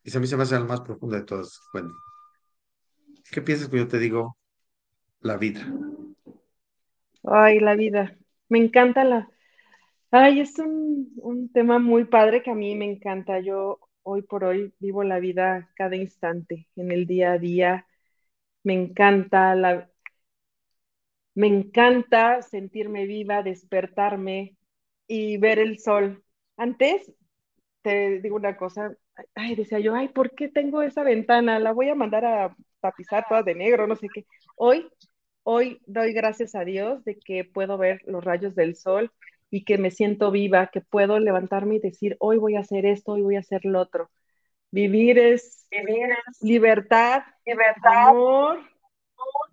[0.03, 1.95] Y a mí se me hace la más profunda de todas, Wendy.
[3.31, 4.37] ¿Qué piensas cuando yo te digo
[5.25, 5.61] la vida?
[7.25, 8.17] Ay, la vida.
[8.49, 9.29] Me encanta la,
[10.17, 13.41] Ay, es un, tema muy padre que a mí me encanta.
[13.41, 17.87] Yo hoy por hoy vivo la vida cada instante, en el día a día.
[18.65, 19.91] Me encanta la,
[21.35, 24.57] me encanta sentirme viva, despertarme
[25.09, 26.23] y ver el sol.
[26.57, 27.13] Antes,
[27.83, 28.97] te digo una cosa,
[29.35, 31.59] ay, decía yo, ay, ¿por qué tengo esa ventana?
[31.59, 34.27] La voy a mandar a tapizar toda de negro, no sé qué.
[34.57, 34.89] Hoy,
[35.45, 39.13] hoy doy gracias a Dios de que puedo ver los rayos del sol
[39.51, 43.13] y que me siento viva, que puedo levantarme y decir, hoy voy a hacer esto,
[43.13, 44.11] hoy voy a hacer lo otro.
[44.73, 45.69] Vivir es,
[46.41, 48.59] libertad, libertad, amor,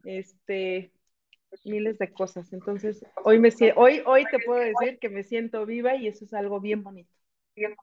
[0.04, 0.92] este,
[1.66, 2.52] miles de cosas.
[2.54, 6.34] Entonces, hoy me hoy, hoy te puedo decir que me siento viva y eso es
[6.34, 7.12] algo bien bonito.
[7.56, 7.76] Bien.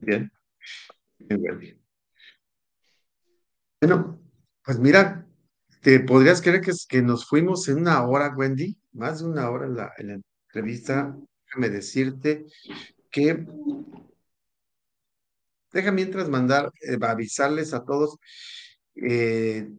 [0.00, 0.32] Bien.
[1.18, 1.78] Bien, bien.
[3.80, 4.18] Bueno,
[4.64, 5.26] pues mira,
[5.82, 8.78] ¿te podrías creer que, nos fuimos en una hora, Wendy?
[8.92, 11.16] más de una hora en la, en la entrevista,
[11.46, 12.46] déjame decirte
[13.10, 13.46] que
[15.72, 18.16] deja mientras mandar, eh, avisarles a todos.
[18.94, 19.70] Eh,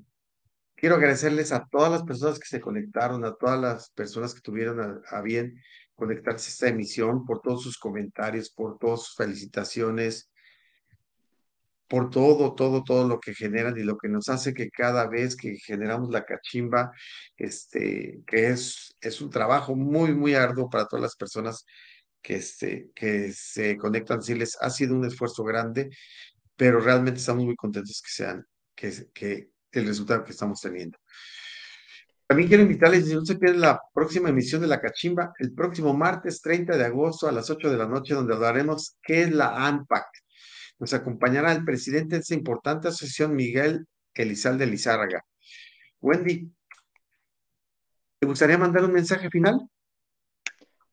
[0.76, 4.80] quiero agradecerles a todas las personas que se conectaron, a todas las personas que tuvieron
[4.82, 5.62] a, a, bien
[5.94, 10.33] conectarse a esta emisión, por todos sus comentarios, por todas sus felicitaciones,
[11.94, 15.36] por todo, todo, todo lo que generan y lo que nos hace que cada vez
[15.36, 16.92] que generamos la cachimba,
[17.38, 21.64] este, que es, es un trabajo muy, muy arduo para todas las personas
[22.20, 25.92] que, este, que se conectan, sí les ha sido un esfuerzo grande,
[26.56, 30.98] pero realmente estamos muy contentos que sean, que, que el resultado que estamos teniendo.
[32.26, 35.94] También quiero invitarles, si no se pierden la próxima emisión de La Cachimba, el próximo
[35.94, 39.68] martes 30 de agosto a las 8 de la noche, donde hablaremos qué es la
[39.68, 40.23] ANPAC,
[40.80, 45.24] nos acompañará el presidente de esta importante asociación, Miguel Elizalde Lizárraga.
[46.02, 46.52] Wendy,
[48.20, 49.60] ¿te gustaría mandar un mensaje final?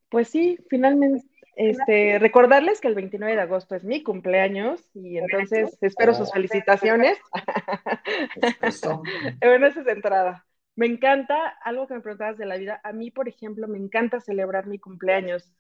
[0.09, 1.25] Pues sí, finalmente,
[1.57, 7.19] este, recordarles que el 29 de agosto es mi cumpleaños y entonces espero sus felicitaciones.
[9.43, 10.47] bueno, esa es entrada.
[10.77, 12.81] Me encanta algo que me preguntabas de la vida.
[12.83, 15.53] A mí, por ejemplo, me encanta celebrar mi cumpleaños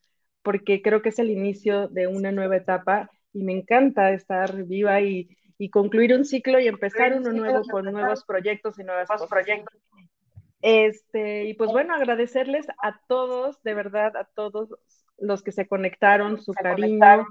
[0.42, 5.00] porque creo que es el inicio de una nueva etapa y me encanta estar viva
[5.00, 5.28] y,
[5.58, 9.28] y concluir un ciclo y empezar uno nuevo con nuevos proyectos y nuevas cosas.
[9.28, 9.78] proyectos.
[10.62, 14.74] Este, y pues bueno, agradecerles a todos, de verdad, a todos
[15.18, 17.26] los que se conectaron, su, cariño,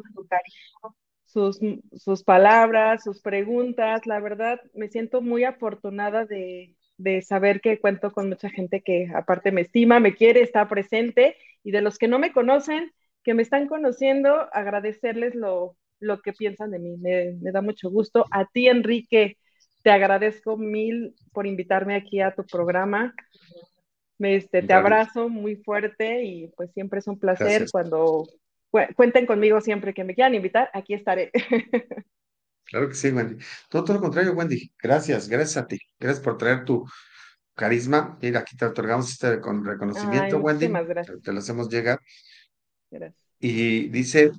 [1.26, 1.60] sus,
[1.96, 4.06] sus palabras, sus preguntas.
[4.06, 9.08] La verdad, me siento muy afortunada de, de saber que cuento con mucha gente que
[9.16, 12.92] aparte me estima, me quiere, está presente y de los que no me conocen,
[13.24, 16.98] que me están conociendo, agradecerles lo, lo que piensan de mí.
[16.98, 18.26] Me, me, da mucho gusto.
[18.32, 19.38] A ti, Enrique,
[19.84, 23.14] te agradezco mil por invitarme aquí a tu programa.
[24.20, 27.72] Este, te abrazo muy fuerte y pues siempre es un placer Gracias.
[27.72, 28.28] cuando
[28.96, 31.32] cuenten conmigo siempre que me quieran invitar, aquí estaré.
[32.70, 33.44] Claro que sí, Wendy.
[33.68, 34.72] Todo, lo contrario, Wendy.
[34.78, 35.80] Gracias, gracias a ti.
[36.00, 36.86] Gracias por traer tu
[37.56, 38.16] carisma.
[38.22, 40.68] Mira, aquí te otorgamos este con reconocimiento, Ay, Wendy.
[40.68, 41.20] Gracias.
[41.24, 42.00] Te lo hacemos llegar.
[42.92, 43.20] Gracias.
[43.40, 44.34] Y dice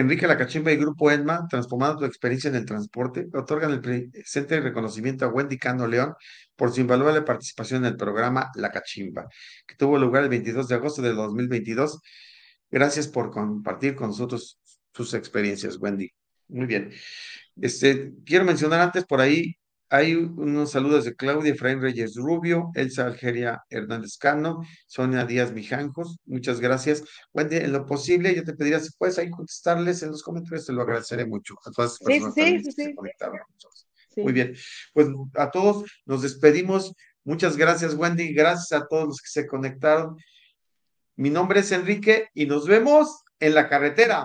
[0.00, 5.24] Enrique Lacachimba y Grupo ENMA, transformando tu experiencia en el transporte, otorgan el presente reconocimiento
[5.24, 6.14] a Wendy Cano León
[6.56, 9.26] por su invaluable participación en el programa La Cachimba,
[9.66, 12.00] que tuvo lugar el 22 de agosto de 2022.
[12.70, 14.58] Gracias por compartir con nosotros
[14.90, 16.10] tus experiencias, Wendy.
[16.48, 16.90] Muy bien.
[17.60, 19.56] Este, quiero mencionar antes por ahí
[19.94, 26.18] hay unos saludos de Claudia Efraín Reyes Rubio, Elsa Algeria Hernández Cano, Sonia Díaz Mijancos,
[26.26, 27.04] muchas gracias.
[27.32, 30.72] Wendy, en lo posible, yo te pediría si puedes ahí contestarles en los comentarios, te
[30.72, 33.38] lo agradeceré mucho a todas las personas sí, sí, que sí, se conectaron.
[34.16, 34.56] Muy bien,
[34.92, 36.92] pues a todos nos despedimos.
[37.22, 40.16] Muchas gracias, Wendy, gracias a todos los que se conectaron.
[41.14, 44.24] Mi nombre es Enrique y nos vemos en la carretera.